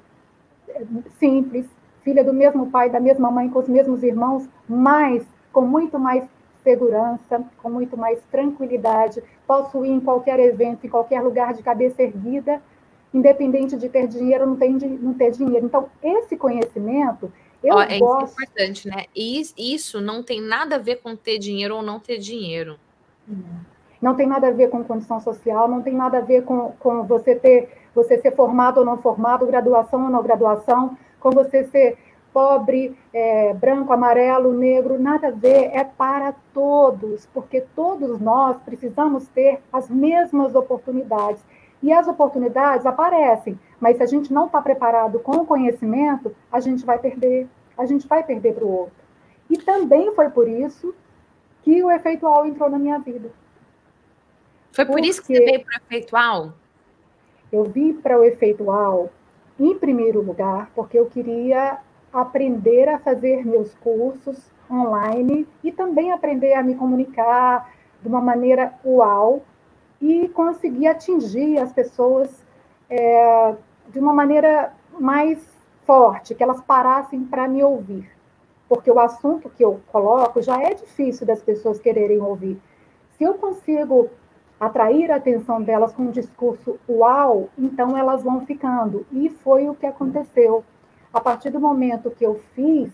[1.20, 1.66] simples,
[2.04, 6.24] filha do mesmo pai, da mesma mãe, com os mesmos irmãos, mas com muito mais
[6.64, 12.02] segurança, com muito mais tranquilidade, posso ir em qualquer evento, em qualquer lugar de cabeça
[12.02, 12.62] erguida,
[13.14, 15.66] independente de ter dinheiro ou não ter, não ter dinheiro.
[15.66, 17.32] Então, esse conhecimento,
[17.64, 18.34] eu é gosto...
[18.42, 19.06] importante, né?
[19.16, 22.78] Isso não tem nada a ver com ter dinheiro ou não ter dinheiro.
[24.02, 27.04] Não tem nada a ver com condição social, não tem nada a ver com, com
[27.04, 31.98] você ter, você ser formado ou não formado, graduação ou não graduação, com você ser
[32.34, 39.28] pobre, é, branco, amarelo, negro, nada a ver, é para todos, porque todos nós precisamos
[39.28, 41.44] ter as mesmas oportunidades.
[41.82, 46.60] E as oportunidades aparecem, mas se a gente não está preparado com o conhecimento, a
[46.60, 49.04] gente vai perder, a gente vai perder para o outro.
[49.50, 50.96] E também foi por isso
[51.62, 53.30] que o efeitual entrou na minha vida.
[54.72, 56.54] Foi por porque isso que você veio para o efeitual?
[57.54, 59.12] Eu vim para o efeitual,
[59.60, 61.78] em primeiro lugar, porque eu queria
[62.12, 68.74] aprender a fazer meus cursos online e também aprender a me comunicar de uma maneira
[68.84, 69.44] uau
[70.02, 72.44] e conseguir atingir as pessoas
[72.90, 73.56] é,
[73.90, 75.40] de uma maneira mais
[75.86, 78.10] forte, que elas parassem para me ouvir.
[78.68, 82.60] Porque o assunto que eu coloco já é difícil das pessoas quererem ouvir.
[83.12, 84.10] Se eu consigo
[84.66, 89.06] atrair a atenção delas com um discurso uau, então elas vão ficando.
[89.12, 90.64] E foi o que aconteceu.
[91.14, 92.92] A partir do momento que eu fiz,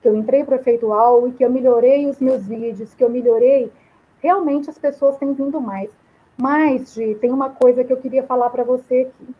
[0.00, 3.08] que eu entrei para o efeitual e que eu melhorei os meus vídeos, que eu
[3.08, 3.72] melhorei,
[4.20, 5.90] realmente as pessoas têm vindo mais.
[6.36, 9.34] Mas, Gi, tem uma coisa que eu queria falar para você aqui.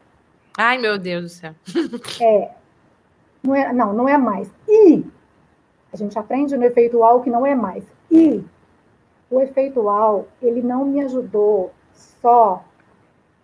[0.56, 1.54] Ai, meu Deus do céu.
[2.20, 2.50] É.
[3.42, 4.50] Não, é, não, não é mais.
[4.66, 5.04] E
[5.92, 7.84] a gente aprende no efeitual que não é mais.
[8.10, 8.42] E
[9.34, 12.64] o efeitual, ele não me ajudou só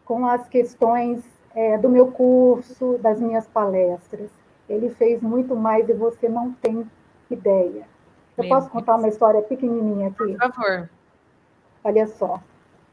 [0.05, 1.25] com as questões
[1.55, 4.31] é, do meu curso, das minhas palestras
[4.71, 6.89] ele fez muito mais e você não tem
[7.29, 7.89] ideia.
[8.39, 10.37] Eu Meu posso contar uma história pequenininha aqui?
[10.37, 10.89] Por favor.
[11.83, 12.41] Olha só.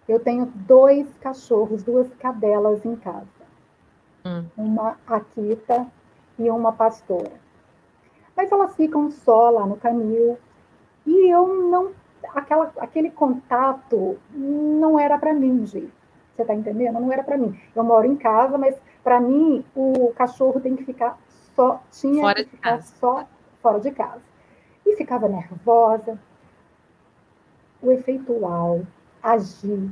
[0.10, 3.28] Eu tenho dois cachorros, duas cadelas em casa.
[4.26, 4.46] Hum.
[4.58, 5.86] Uma Akita
[6.40, 7.34] e uma pastora.
[8.36, 10.38] Mas elas ficam só lá no canil.
[11.06, 11.92] E eu não.
[12.34, 15.94] Aquela, aquele contato não era para mim, gente.
[16.36, 17.00] Você está entendendo?
[17.00, 17.60] Não era para mim.
[17.76, 21.18] Eu moro em casa, mas para mim o cachorro tem que ficar
[21.56, 23.28] só tinha fora que ficar só
[23.62, 24.22] fora de casa.
[24.86, 26.20] E ficava nervosa.
[27.82, 28.82] O efeitual,
[29.22, 29.90] agir,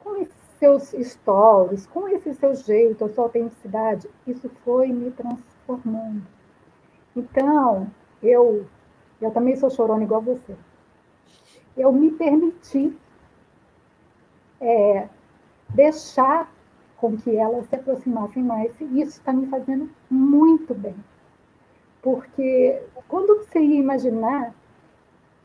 [0.00, 6.22] com esses seus stories, com esse seu jeito, a sua autenticidade, isso foi me transformando.
[7.14, 7.90] Então,
[8.22, 8.66] eu,
[9.20, 10.54] eu também sou chorona igual você.
[11.76, 12.96] Eu me permiti
[14.60, 15.08] é,
[15.70, 16.52] deixar
[16.96, 18.72] com que elas se aproximassem mais.
[18.80, 20.96] E isso está me fazendo muito bem.
[22.00, 24.54] Porque quando você ia imaginar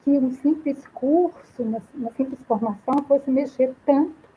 [0.03, 4.29] que um simples curso, uma, uma simples formação fosse mexer tanto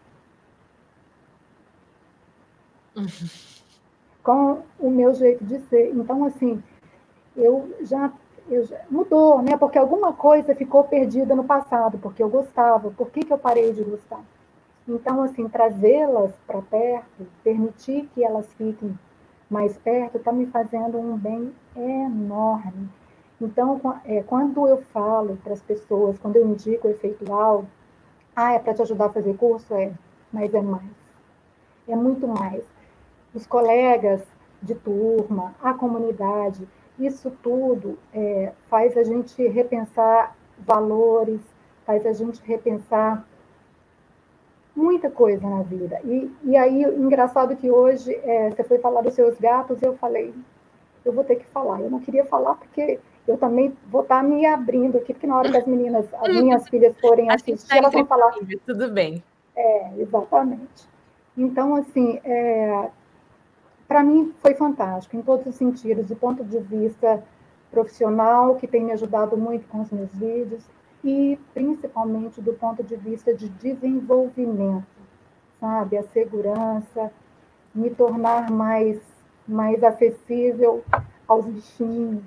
[4.22, 5.94] com o meu jeito de ser.
[5.94, 6.62] Então, assim,
[7.36, 8.12] eu já, eu já,
[8.90, 9.56] mudou, né?
[9.56, 12.90] Porque alguma coisa ficou perdida no passado, porque eu gostava.
[12.90, 14.20] Por que, que eu parei de gostar?
[14.86, 18.98] Então, assim, trazê-las para perto, permitir que elas fiquem
[19.48, 22.88] mais perto, está me fazendo um bem enorme.
[23.40, 27.64] Então, é, quando eu falo para as pessoas, quando eu indico o efeitual,
[28.34, 29.74] ah, é para te ajudar a fazer curso?
[29.74, 29.92] É,
[30.32, 30.90] mas é mais.
[31.86, 32.64] É muito mais.
[33.34, 34.22] Os colegas
[34.62, 36.66] de turma, a comunidade,
[37.06, 41.40] isso tudo é, faz a gente repensar valores,
[41.84, 43.26] faz a gente repensar
[44.74, 46.00] muita coisa na vida.
[46.04, 50.34] E, e aí, engraçado que hoje é, você foi falar dos seus gatos, eu falei,
[51.04, 51.80] eu vou ter que falar.
[51.80, 55.50] Eu não queria falar porque eu também vou estar me abrindo aqui, porque na hora
[55.50, 58.32] que as meninas, as minhas filhas forem assistir, tá elas vão falar.
[58.66, 59.22] Tudo bem.
[59.54, 60.88] É, exatamente.
[61.36, 62.90] Então, assim, é,
[63.92, 67.22] para mim foi fantástico, em todos os sentidos, do ponto de vista
[67.70, 70.64] profissional, que tem me ajudado muito com os meus vídeos,
[71.04, 74.86] e principalmente do ponto de vista de desenvolvimento,
[75.60, 75.98] sabe?
[75.98, 77.12] A segurança,
[77.74, 78.98] me tornar mais,
[79.46, 80.82] mais acessível
[81.28, 82.22] aos bichinhos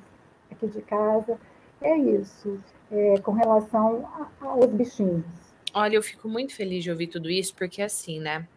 [0.51, 1.35] aqui de casa.
[1.81, 2.59] É isso,
[2.91, 4.07] é, com relação
[4.39, 5.25] a, aos bichinhos.
[5.73, 8.47] Olha, eu fico muito feliz de ouvir tudo isso, porque assim, né?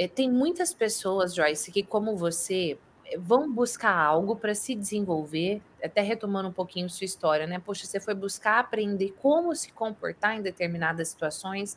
[0.00, 2.78] É, tem muitas pessoas, Joyce, que, como você,
[3.18, 7.58] vão buscar algo para se desenvolver, até retomando um pouquinho sua história, né?
[7.58, 11.76] Poxa, você foi buscar aprender como se comportar em determinadas situações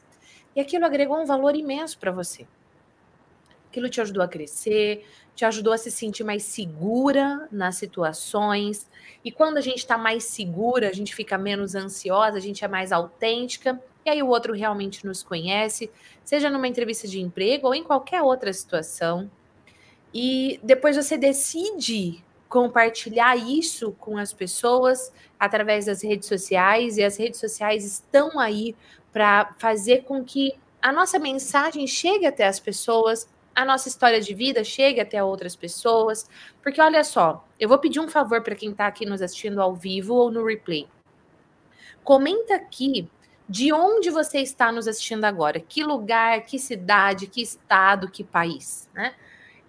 [0.56, 2.48] e aquilo agregou um valor imenso para você.
[3.70, 5.06] Aquilo te ajudou a crescer,
[5.36, 8.90] te ajudou a se sentir mais segura nas situações.
[9.22, 12.70] E quando a gente está mais segura, a gente fica menos ansiosa, a gente é
[12.70, 13.84] mais autêntica.
[14.06, 15.90] E aí o outro realmente nos conhece,
[16.24, 19.30] seja numa entrevista de emprego ou em qualquer outra situação.
[20.14, 27.18] E depois você decide compartilhar isso com as pessoas através das redes sociais, e as
[27.18, 28.76] redes sociais estão aí
[29.12, 34.34] para fazer com que a nossa mensagem chegue até as pessoas, a nossa história de
[34.34, 36.30] vida chegue até outras pessoas.
[36.62, 39.74] Porque olha só, eu vou pedir um favor para quem está aqui nos assistindo ao
[39.76, 40.88] vivo ou no replay.
[42.04, 43.10] Comenta aqui
[43.54, 48.90] de onde você está nos assistindo agora, que lugar, que cidade, que estado, que país,
[48.96, 49.14] né?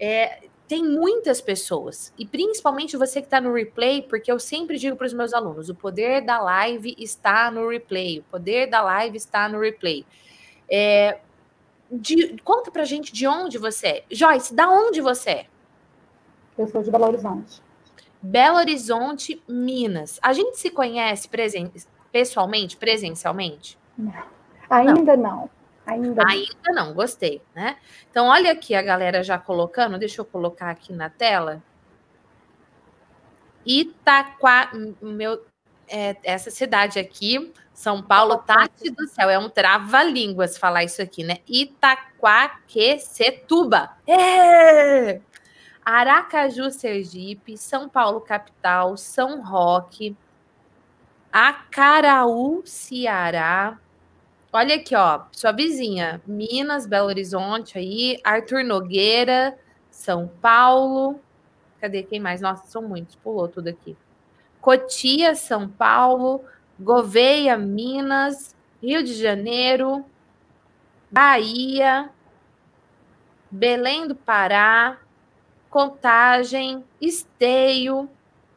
[0.01, 4.97] É, tem muitas pessoas, e principalmente você que está no replay, porque eu sempre digo
[4.97, 9.19] para os meus alunos: o poder da live está no replay, o poder da live
[9.19, 10.07] está no replay.
[10.67, 11.19] É,
[11.91, 14.05] de, conta pra gente de onde você é.
[14.11, 15.47] Joyce, da onde você é?
[16.57, 17.63] Eu sou de Belo Horizonte.
[18.23, 20.19] Belo Horizonte, Minas.
[20.23, 21.71] A gente se conhece presen
[22.15, 23.77] pessoalmente, presencialmente?
[23.99, 24.13] Não.
[24.71, 25.33] Ainda não.
[25.33, 25.51] não.
[25.85, 26.87] Ainda, Ainda não.
[26.87, 27.77] não, gostei, né?
[28.09, 31.61] Então, olha aqui a galera já colocando, deixa eu colocar aqui na tela.
[33.67, 34.71] Itaquá,
[35.03, 35.45] meu,
[35.89, 41.25] é, essa cidade aqui, São Paulo, Tati do céu, é um trava-línguas falar isso aqui,
[41.25, 41.39] né?
[41.49, 43.91] Itaquaquecetuba.
[44.07, 45.21] É!
[45.85, 50.17] Aracaju, Sergipe, São Paulo, capital, São Roque,
[51.35, 53.77] Acaraú, Ceará.
[54.53, 59.59] Olha aqui, ó, sua vizinha, Minas, Belo Horizonte aí, Arthur Nogueira,
[59.91, 61.19] São Paulo.
[61.81, 62.05] Cadê?
[62.05, 62.41] Quem mais?
[62.41, 63.97] Nossa, são muitos, pulou tudo aqui.
[64.61, 66.45] Cotia, São Paulo,
[66.79, 70.05] Gouveia, Minas, Rio de Janeiro,
[71.11, 72.11] Bahia,
[73.51, 74.99] Belém do Pará,
[75.69, 78.09] Contagem, Esteio,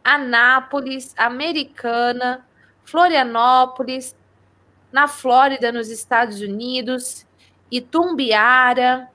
[0.04, 2.47] Anápolis, Americana,
[2.88, 4.16] Florianópolis,
[4.90, 7.28] na Flórida, nos Estados Unidos,
[7.70, 9.10] Itumbiara,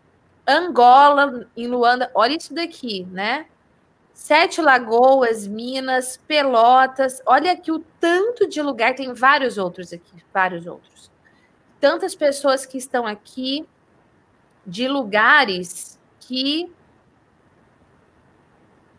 [0.47, 2.11] Angola, em Luanda.
[2.15, 3.47] Olha isso daqui, né?
[4.13, 7.23] Sete Lagoas, Minas, Pelotas.
[7.25, 11.11] Olha aqui o tanto de lugar, tem vários outros aqui, vários outros.
[11.81, 13.67] Tantas pessoas que estão aqui
[14.67, 16.71] de lugares que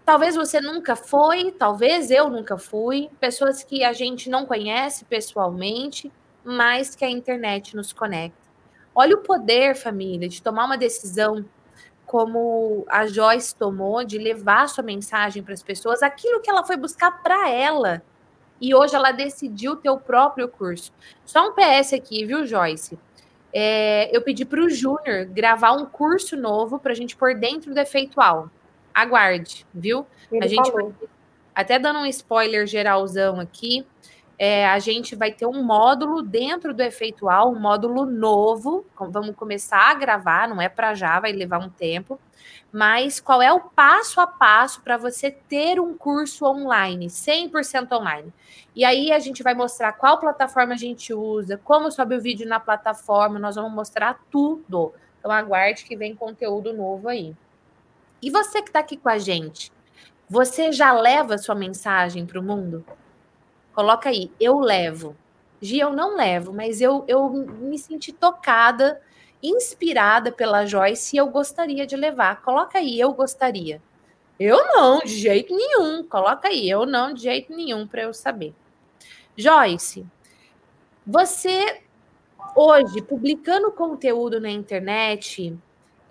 [0.05, 6.11] talvez você nunca foi, talvez eu nunca fui, pessoas que a gente não conhece pessoalmente,
[6.43, 8.43] mas que a internet nos conecta.
[8.93, 11.45] Olha o poder, família, de tomar uma decisão
[12.05, 16.77] como a Joyce tomou de levar sua mensagem para as pessoas, aquilo que ela foi
[16.77, 18.03] buscar para ela.
[18.61, 20.91] E hoje ela decidiu ter o próprio curso.
[21.25, 22.99] Só um PS aqui, viu, Joyce?
[23.51, 27.73] É, eu pedi para o Júnior gravar um curso novo para a gente pôr dentro
[27.73, 28.49] do Efeitual.
[28.93, 30.05] Aguarde, viu?
[30.31, 30.93] Ele a gente falou.
[31.53, 33.85] até dando um spoiler geralzão aqui
[34.37, 38.85] é, a gente vai ter um módulo dentro do efeitual, um módulo novo.
[38.99, 42.19] Vamos começar a gravar, não é para já, vai levar um tempo.
[42.71, 48.33] Mas qual é o passo a passo para você ter um curso online, 100% online?
[48.75, 52.47] E aí a gente vai mostrar qual plataforma a gente usa, como sobe o vídeo
[52.47, 54.93] na plataforma, nós vamos mostrar tudo.
[55.19, 57.35] Então aguarde que vem conteúdo novo aí.
[58.23, 59.69] E você que está aqui com a gente,
[60.29, 62.85] você já leva sua mensagem para o mundo?
[63.73, 65.13] Coloca aí, eu levo.
[65.61, 69.01] Gi, eu não levo, mas eu, eu me senti tocada,
[69.41, 72.41] inspirada pela Joyce e eu gostaria de levar.
[72.41, 73.81] Coloca aí, eu gostaria.
[74.39, 76.01] Eu não, de jeito nenhum.
[76.03, 78.53] Coloca aí, eu não, de jeito nenhum, para eu saber.
[79.35, 80.05] Joyce,
[81.05, 81.81] você
[82.55, 85.57] hoje, publicando conteúdo na internet,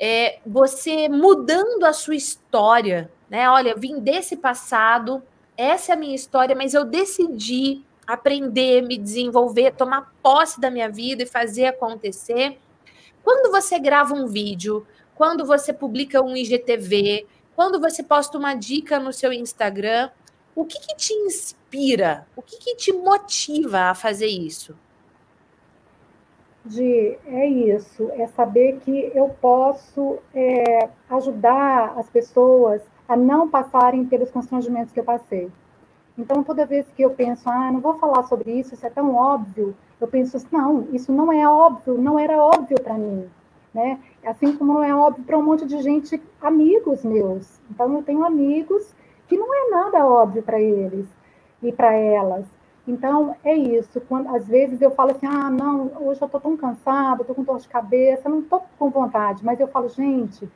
[0.05, 3.49] é, você mudando a sua história, né?
[3.49, 5.23] Olha, vim desse passado
[5.57, 10.89] essa é a minha história, mas eu decidi aprender, me desenvolver, tomar posse da minha
[10.89, 12.59] vida e fazer acontecer.
[13.23, 14.85] Quando você grava um vídeo,
[15.15, 20.11] quando você publica um IGTV, quando você posta uma dica no seu Instagram,
[20.55, 22.27] o que, que te inspira?
[22.35, 24.77] O que, que te motiva a fazer isso?
[26.65, 34.05] De, é isso, é saber que eu posso é, ajudar as pessoas a não passarem
[34.05, 35.51] pelos constrangimentos que eu passei.
[36.17, 39.15] Então, toda vez que eu penso, ah, não vou falar sobre isso, isso é tão
[39.15, 43.29] óbvio, eu penso, não, isso não é óbvio, não era óbvio para mim,
[43.73, 43.99] né?
[44.25, 47.61] Assim como não é óbvio para um monte de gente, amigos meus.
[47.71, 48.95] Então, eu tenho amigos
[49.27, 51.07] que não é nada óbvio para eles
[51.63, 52.45] e para elas.
[52.87, 54.01] Então, é isso.
[54.03, 57.45] Quando, às vezes eu falo assim, ah, não, hoje eu estou tão cansada, estou com
[57.45, 60.49] dor de cabeça, não estou com vontade, mas eu falo, gente,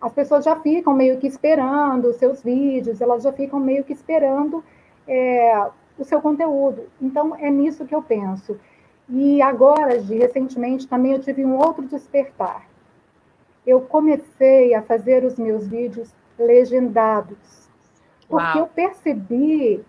[0.00, 3.92] as pessoas já ficam meio que esperando os seus vídeos, elas já ficam meio que
[3.92, 4.62] esperando
[5.08, 5.66] é,
[5.98, 6.84] o seu conteúdo.
[7.00, 8.58] Então, é nisso que eu penso.
[9.08, 12.66] E agora, de, recentemente, também eu tive um outro despertar.
[13.66, 17.68] Eu comecei a fazer os meus vídeos legendados,
[18.28, 18.58] porque Uau.
[18.58, 19.84] eu percebi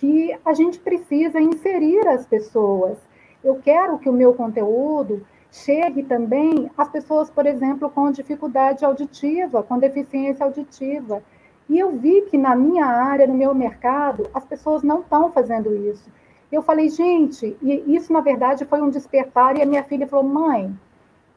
[0.00, 2.96] que a gente precisa inserir as pessoas.
[3.44, 5.22] Eu quero que o meu conteúdo
[5.52, 11.22] chegue também às pessoas, por exemplo, com dificuldade auditiva, com deficiência auditiva.
[11.68, 15.76] E eu vi que na minha área, no meu mercado, as pessoas não estão fazendo
[15.90, 16.10] isso.
[16.50, 20.24] Eu falei, gente, e isso na verdade foi um despertar, e a minha filha falou,
[20.24, 20.74] mãe,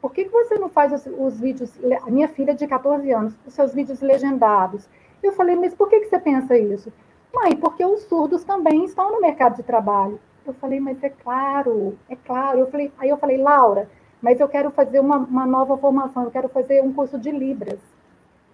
[0.00, 1.70] por que, você não faz os, os vídeos,
[2.02, 4.88] a minha filha de 14 anos, os seus vídeos legendados?
[5.22, 6.92] Eu falei, mas por que, que você pensa isso?
[7.34, 10.20] Mãe, porque os surdos também estão no mercado de trabalho.
[10.46, 12.58] Eu falei, mas é claro, é claro.
[12.58, 13.88] Eu falei, aí eu falei, Laura,
[14.22, 17.80] mas eu quero fazer uma, uma nova formação, eu quero fazer um curso de Libras.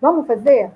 [0.01, 0.70] Vamos fazer?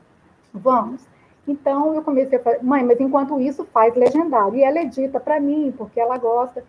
[0.53, 1.07] Vamos.
[1.47, 4.57] Então eu comecei a falar, mãe, mas enquanto isso faz legendário.
[4.57, 6.65] E ela edita para mim, porque ela gosta.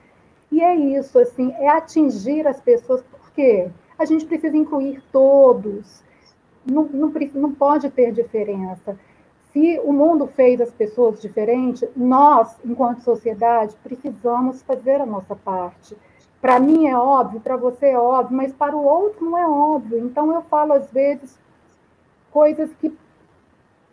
[0.52, 6.03] E é isso, assim, é atingir as pessoas, porque a gente precisa incluir todos.
[6.66, 8.98] Não, não, não pode ter diferença.
[9.56, 15.95] Se o mundo fez as pessoas diferentes, nós, enquanto sociedade, precisamos fazer a nossa parte.
[16.41, 19.99] Para mim é óbvio, para você é óbvio, mas para o outro não é óbvio.
[19.99, 21.40] Então eu falo às vezes
[22.34, 22.94] coisas que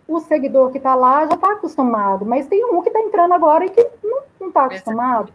[0.09, 3.65] o seguidor que está lá já está acostumado, mas tem um que está entrando agora
[3.65, 3.89] e que
[4.41, 5.33] não está acostumado.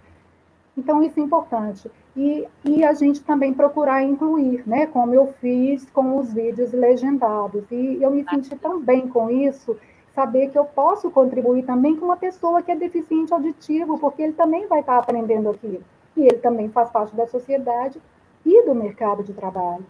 [0.78, 1.90] Então isso é importante.
[2.18, 7.64] E, e a gente também procurar incluir, né, como eu fiz com os vídeos legendados.
[7.72, 9.78] E eu me senti tão bem com isso,
[10.18, 14.34] saber que eu posso contribuir também com uma pessoa que é deficiente auditivo, porque ele
[14.34, 15.84] também vai estar aprendendo aquilo
[16.16, 18.02] e ele também faz parte da sociedade
[18.44, 19.86] e do mercado de trabalho.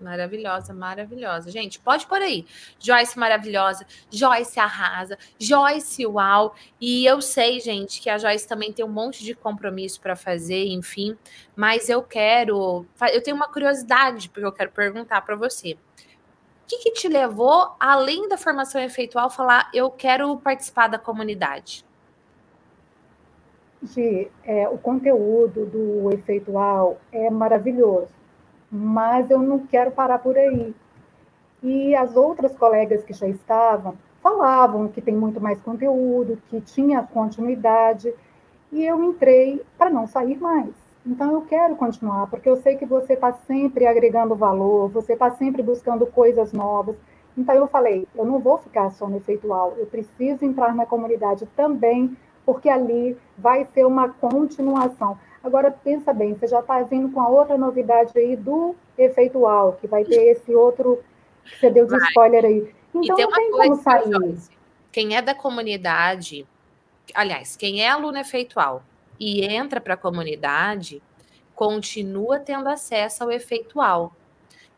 [0.00, 1.52] Maravilhosa, maravilhosa.
[1.52, 2.44] Gente, pode por aí.
[2.80, 6.56] Joyce maravilhosa, Joyce arrasa, Joyce uau.
[6.80, 10.66] E eu sei, gente, que a Joyce também tem um monte de compromisso para fazer,
[10.66, 11.16] enfim.
[11.54, 15.76] Mas eu quero, eu tenho uma curiosidade porque eu quero perguntar para você.
[16.68, 21.84] Que, que te levou, além da formação efeitual, falar eu quero participar da comunidade?
[23.82, 28.08] de é, o conteúdo do efeitual é maravilhoso,
[28.70, 30.74] mas eu não quero parar por aí.
[31.62, 37.02] E as outras colegas que já estavam falavam que tem muito mais conteúdo, que tinha
[37.02, 38.12] continuidade,
[38.70, 40.87] e eu entrei para não sair mais.
[41.08, 45.30] Então eu quero continuar, porque eu sei que você está sempre agregando valor, você está
[45.30, 46.96] sempre buscando coisas novas.
[47.34, 51.48] Então eu falei, eu não vou ficar só no efeitual, eu preciso entrar na comunidade
[51.56, 52.14] também
[52.44, 55.18] porque ali vai ser uma continuação.
[55.42, 59.86] Agora, pensa bem, você já está vindo com a outra novidade aí do efeitual, que
[59.86, 61.02] vai ter esse outro
[61.44, 62.08] que você deu de vai.
[62.08, 62.74] spoiler aí.
[62.94, 64.36] Então, tem não tem como sair.
[64.92, 66.46] Quem é da comunidade,
[67.14, 68.82] aliás, quem é aluno efeitual
[69.18, 71.02] e entra para a comunidade,
[71.54, 74.14] continua tendo acesso ao efeitual.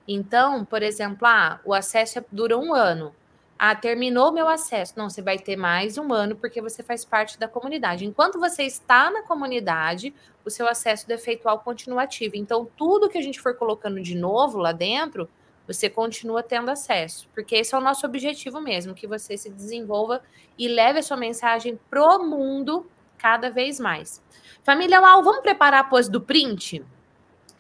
[0.09, 3.15] Então, por exemplo, ah, o acesso é, dura um ano.
[3.59, 4.95] Ah, terminou meu acesso.
[4.97, 8.07] Não, você vai ter mais um ano porque você faz parte da comunidade.
[8.07, 10.15] Enquanto você está na comunidade,
[10.45, 12.37] o seu acesso defeitual continua ativo.
[12.37, 15.29] Então, tudo que a gente for colocando de novo lá dentro,
[15.67, 17.29] você continua tendo acesso.
[17.35, 20.23] Porque esse é o nosso objetivo mesmo, que você se desenvolva
[20.59, 24.23] e leve a sua mensagem pro mundo cada vez mais.
[24.63, 26.85] Família Uau, vamos preparar a pose do print?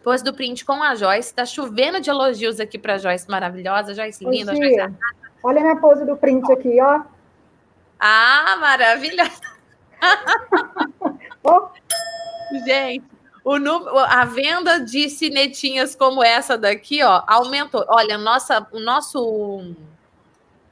[0.02, 1.34] Pose do print com a Joyce.
[1.34, 4.94] Tá chovendo de elogios aqui para Joyce maravilhosa, Joyce linda, Joyce
[5.42, 7.02] Olha a minha pose do print aqui, ó.
[7.98, 9.40] Ah, maravilhosa.
[11.44, 11.68] oh.
[12.64, 13.04] Gente,
[13.44, 13.54] o,
[13.98, 17.84] a venda de cinetinhas como essa daqui, ó, aumentou.
[17.88, 19.74] Olha, nossa, o nosso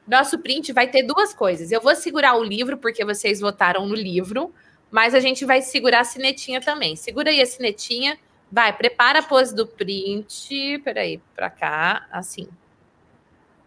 [0.07, 1.71] nosso print vai ter duas coisas.
[1.71, 4.51] Eu vou segurar o livro porque vocês votaram no livro,
[4.91, 6.95] mas a gente vai segurar a cinetinha também.
[6.95, 8.17] Segura aí a cinetinha.
[8.51, 10.81] Vai, prepara a pose do print.
[10.83, 12.47] Peraí, para cá, assim.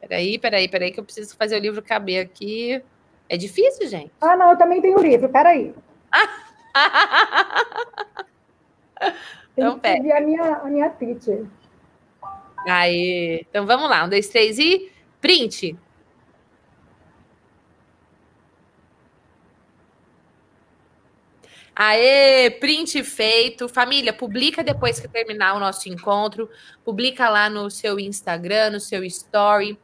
[0.00, 2.82] Peraí, peraí, peraí, que eu preciso fazer o livro caber aqui.
[3.28, 4.10] É difícil, gente?
[4.20, 5.72] Ah, não, eu também tenho livro, peraí.
[9.56, 10.18] então, pera.
[10.18, 11.46] a minha, a minha teacher.
[12.68, 14.90] Aí, então vamos lá, um, dois, três e
[15.20, 15.78] print.
[21.74, 23.68] Aê, print feito.
[23.68, 26.48] Família, publica depois que terminar o nosso encontro.
[26.84, 29.78] Publica lá no seu Instagram, no seu story.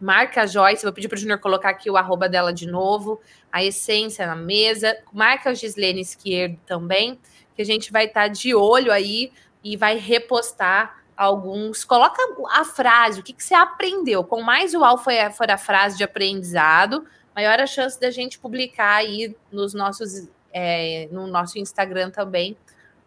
[0.00, 3.20] Marca a Joyce, vou pedir para o Junior colocar aqui o arroba dela de novo,
[3.52, 4.96] a essência na mesa.
[5.12, 7.20] Marca a Gislene Esquerdo também,
[7.54, 9.30] que a gente vai estar tá de olho aí
[9.62, 11.84] e vai repostar alguns.
[11.84, 12.18] Coloca
[12.50, 14.24] a frase, o que, que você aprendeu.
[14.24, 18.94] Com mais o for, for a frase de aprendizado, maior a chance da gente publicar
[18.94, 22.56] aí nos nossos, é, no nosso Instagram também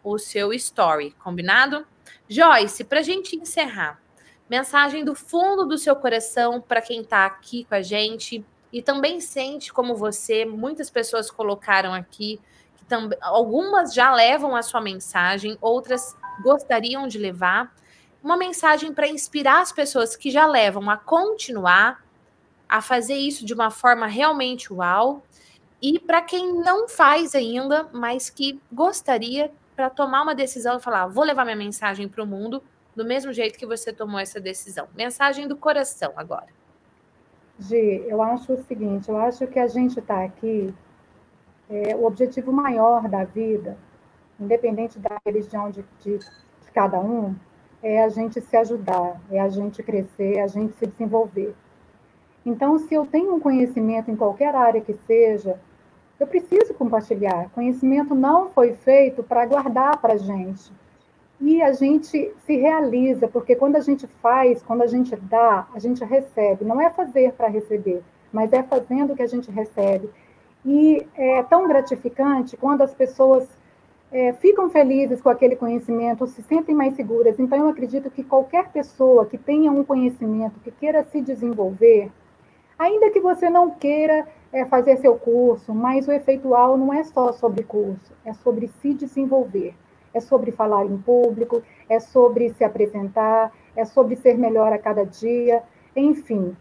[0.02, 1.86] o seu story, combinado?
[2.28, 4.00] Joyce, para a gente encerrar,
[4.48, 9.20] mensagem do fundo do seu coração para quem está aqui com a gente e também
[9.20, 12.40] sente como você, muitas pessoas colocaram aqui,
[12.76, 12.84] que
[13.20, 17.74] algumas já levam a sua mensagem, outras gostariam de levar
[18.22, 22.02] uma mensagem para inspirar as pessoas que já levam a continuar
[22.68, 25.22] a fazer isso de uma forma realmente uau.
[25.84, 31.08] E para quem não faz ainda, mas que gostaria para tomar uma decisão e falar:
[31.08, 32.62] vou levar minha mensagem para o mundo
[32.96, 34.88] do mesmo jeito que você tomou essa decisão.
[34.96, 36.46] Mensagem do coração agora.
[37.58, 40.74] Gi, eu acho o seguinte: eu acho que a gente está aqui,
[41.68, 43.76] é, o objetivo maior da vida,
[44.40, 47.36] independente da religião de, de, de cada um,
[47.82, 51.54] é a gente se ajudar, é a gente crescer, é a gente se desenvolver.
[52.46, 55.60] Então, se eu tenho um conhecimento em qualquer área que seja,
[56.18, 57.50] eu preciso compartilhar.
[57.50, 60.72] Conhecimento não foi feito para guardar para a gente.
[61.40, 65.78] E a gente se realiza, porque quando a gente faz, quando a gente dá, a
[65.78, 66.64] gente recebe.
[66.64, 70.08] Não é fazer para receber, mas é fazendo que a gente recebe.
[70.64, 73.46] E é tão gratificante quando as pessoas
[74.10, 77.38] é, ficam felizes com aquele conhecimento, se sentem mais seguras.
[77.38, 82.10] Então, eu acredito que qualquer pessoa que tenha um conhecimento, que queira se desenvolver,
[82.78, 87.32] ainda que você não queira é, fazer seu curso, mas o efeitual não é só
[87.32, 89.74] sobre curso, é sobre se desenvolver,
[90.14, 95.04] é sobre falar em público, é sobre se apresentar, é sobre ser melhor a cada
[95.04, 95.60] dia,
[95.96, 96.56] enfim.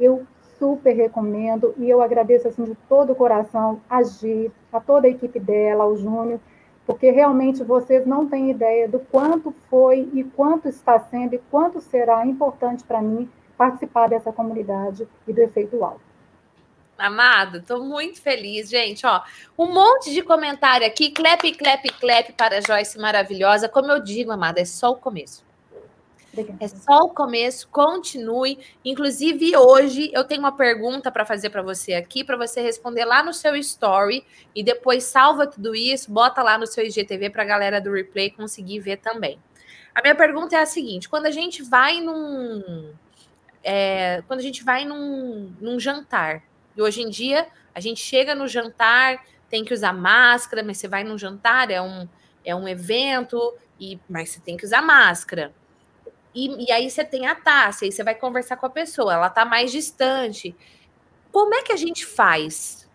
[0.00, 0.26] Eu
[0.58, 5.10] super recomendo e eu agradeço assim de todo o coração a Gi, a toda a
[5.10, 6.40] equipe dela, ao Júnior,
[6.84, 11.80] porque realmente vocês não têm ideia do quanto foi e quanto está sendo e quanto
[11.80, 16.07] será importante para mim participar dessa comunidade e do efeito alto.
[16.98, 19.06] Amado, estou muito feliz, gente.
[19.06, 19.22] Ó,
[19.56, 21.12] um monte de comentário aqui.
[21.12, 23.68] Clap, clap, clap para Joyce maravilhosa.
[23.68, 25.46] Como eu digo, amada, é só o começo.
[26.60, 28.58] É só o começo, continue.
[28.84, 33.22] Inclusive, hoje eu tenho uma pergunta para fazer para você aqui, para você responder lá
[33.22, 37.46] no seu story e depois salva tudo isso, bota lá no seu IGTV para a
[37.46, 39.38] galera do replay conseguir ver também.
[39.94, 42.92] A minha pergunta é a seguinte: quando a gente vai num.
[43.62, 46.42] É, quando a gente vai num, num jantar,
[46.78, 50.86] e hoje em dia a gente chega no jantar, tem que usar máscara, mas você
[50.86, 52.08] vai num jantar, é um,
[52.44, 55.52] é um evento, e mas você tem que usar máscara.
[56.32, 59.26] E, e aí você tem a taça, aí você vai conversar com a pessoa, ela
[59.26, 60.54] está mais distante.
[61.32, 62.88] Como é que a gente faz?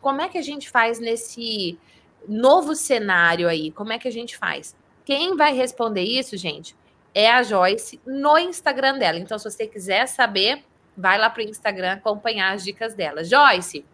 [0.00, 1.78] Como é que a gente faz nesse
[2.26, 3.70] novo cenário aí?
[3.70, 4.74] Como é que a gente faz?
[5.04, 6.74] Quem vai responder isso, gente,
[7.14, 9.18] é a Joyce no Instagram dela.
[9.18, 10.64] Então, se você quiser saber,
[10.98, 13.22] vai lá para o Instagram acompanhar as dicas dela.
[13.22, 13.86] Joyce,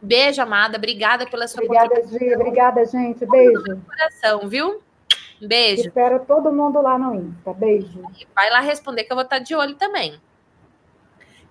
[0.00, 0.78] beijo, amada.
[0.78, 2.34] Obrigada pela sua Obrigada, Gi.
[2.34, 3.26] Obrigada, gente.
[3.26, 3.82] Beijo.
[3.84, 4.80] Coração, viu?
[5.40, 5.88] Beijo.
[5.88, 7.52] Espero todo mundo lá no Insta.
[7.52, 8.00] Beijo.
[8.34, 10.18] Vai lá responder que eu vou estar de olho também.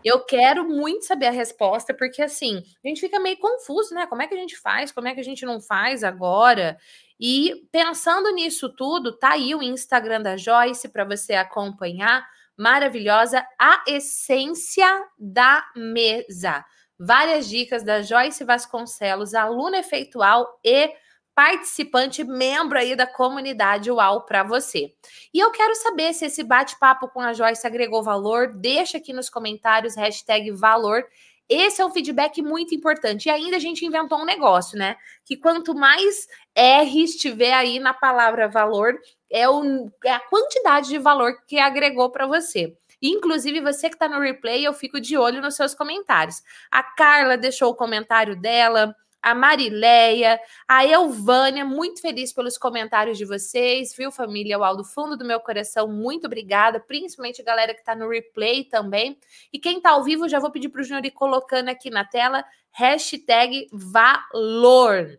[0.03, 4.05] Eu quero muito saber a resposta, porque assim, a gente fica meio confuso, né?
[4.05, 4.91] Como é que a gente faz?
[4.91, 6.77] Como é que a gente não faz agora?
[7.19, 12.23] E pensando nisso tudo, tá aí o Instagram da Joyce para você acompanhar.
[12.57, 14.87] Maravilhosa, a essência
[15.17, 16.63] da mesa.
[16.97, 20.89] Várias dicas da Joyce Vasconcelos, aluna efeitual e
[21.35, 24.93] participante, membro aí da comunidade UAU para você.
[25.33, 28.53] E eu quero saber se esse bate-papo com a Joyce agregou valor.
[28.55, 31.03] Deixa aqui nos comentários, hashtag valor.
[31.49, 33.27] Esse é um feedback muito importante.
[33.27, 34.95] E ainda a gente inventou um negócio, né?
[35.25, 36.25] Que quanto mais
[36.55, 38.97] R estiver aí na palavra valor,
[39.31, 42.77] é, o, é a quantidade de valor que agregou para você.
[43.01, 46.41] Inclusive, você que está no replay, eu fico de olho nos seus comentários.
[46.71, 48.95] A Carla deixou o comentário dela
[49.25, 54.55] a Marileia, a Elvânia, muito feliz pelos comentários de vocês, viu, família?
[54.55, 58.65] Ao do fundo do meu coração, muito obrigada, principalmente a galera que está no replay
[58.65, 59.17] também.
[59.51, 62.05] E quem está ao vivo, já vou pedir para o Júnior ir colocando aqui na
[62.05, 65.17] tela, hashtag valor.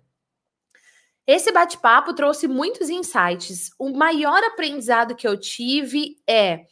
[1.26, 3.70] Esse bate-papo trouxe muitos insights.
[3.78, 6.66] O maior aprendizado que eu tive é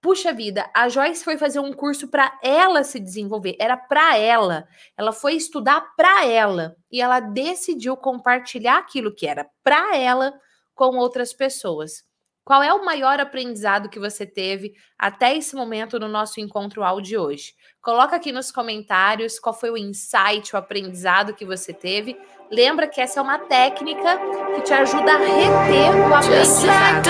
[0.00, 4.66] Puxa vida, a Joyce foi fazer um curso para ela se desenvolver, era para ela.
[4.96, 10.32] Ela foi estudar para ela e ela decidiu compartilhar aquilo que era para ela
[10.74, 12.02] com outras pessoas.
[12.44, 17.08] Qual é o maior aprendizado que você teve até esse momento no nosso encontro áudio
[17.10, 17.54] de hoje?
[17.80, 22.18] Coloca aqui nos comentários qual foi o insight, o aprendizado que você teve.
[22.50, 24.18] Lembra que essa é uma técnica
[24.54, 27.08] que te ajuda a reter o aprendizado.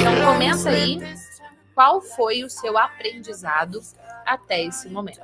[0.00, 0.98] Então comenta aí
[1.74, 3.80] qual foi o seu aprendizado
[4.26, 5.20] até esse momento.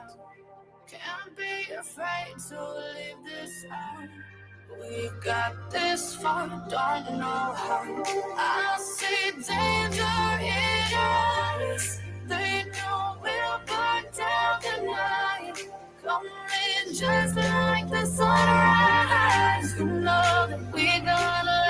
[4.89, 8.03] We got this far, don't know how.
[8.37, 10.03] I see danger
[10.41, 12.01] in your eyes.
[12.27, 15.69] They know we'll burn down the night.
[16.03, 19.79] Coming just like the sunrise.
[19.79, 21.68] You know that we're gonna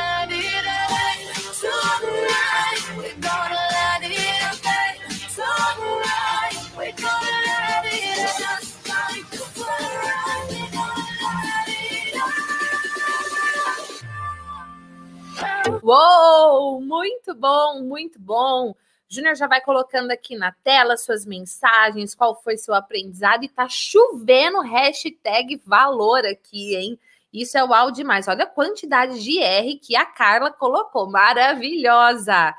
[15.91, 16.83] Uou!
[16.83, 18.75] Muito bom, muito bom.
[19.09, 23.67] Júnior já vai colocando aqui na tela suas mensagens, qual foi seu aprendizado e tá
[23.71, 27.01] chovendo hashtag valor aqui, hein?
[27.33, 28.29] Isso é uau demais.
[28.29, 31.11] Olha a quantidade de R que a Carla colocou.
[31.11, 32.55] Maravilhosa!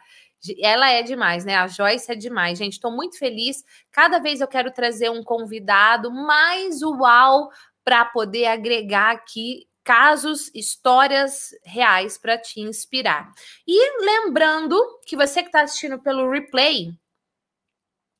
[0.59, 1.55] Ela é demais, né?
[1.55, 2.73] A Joyce é demais, gente.
[2.73, 3.63] Estou muito feliz.
[3.91, 7.51] Cada vez eu quero trazer um convidado mais uau
[7.83, 13.31] para poder agregar aqui casos, histórias reais para te inspirar.
[13.67, 16.93] E lembrando que você que está assistindo pelo replay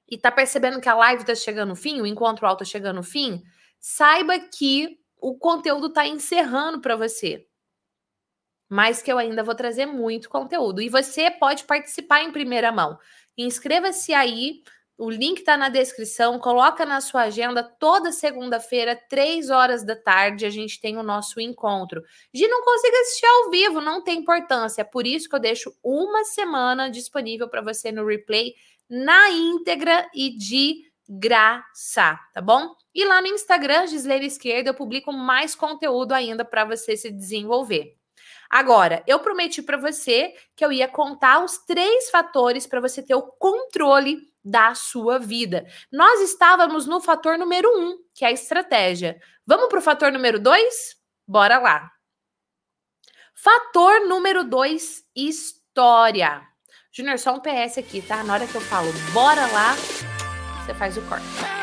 [0.09, 2.97] e está percebendo que a live está chegando no fim, o encontro alto está chegando
[2.97, 3.43] no fim,
[3.79, 7.45] saiba que o conteúdo está encerrando para você.
[8.67, 10.81] Mas que eu ainda vou trazer muito conteúdo.
[10.81, 12.99] E você pode participar em primeira mão.
[13.37, 14.63] Inscreva-se aí
[14.99, 16.37] o link está na descrição.
[16.37, 21.39] Coloca na sua agenda toda segunda-feira, três horas da tarde, a gente tem o nosso
[21.39, 22.03] encontro.
[22.33, 24.81] De não consiga assistir ao vivo, não tem importância.
[24.81, 28.53] É por isso que eu deixo uma semana disponível para você no replay
[28.89, 32.75] na íntegra e de graça, tá bom?
[32.93, 37.95] E lá no Instagram, Gislene Esquerda, eu publico mais conteúdo ainda para você se desenvolver.
[38.49, 43.15] Agora, eu prometi para você que eu ia contar os três fatores para você ter
[43.15, 45.65] o controle da sua vida.
[45.91, 49.19] Nós estávamos no fator número um, que é a estratégia.
[49.45, 50.95] Vamos para o fator número dois?
[51.27, 51.91] Bora lá.
[53.35, 56.41] Fator número dois, história.
[56.91, 58.23] Júnior, só um PS aqui, tá?
[58.23, 59.75] Na hora que eu falo bora lá,
[60.65, 61.58] você faz o corte.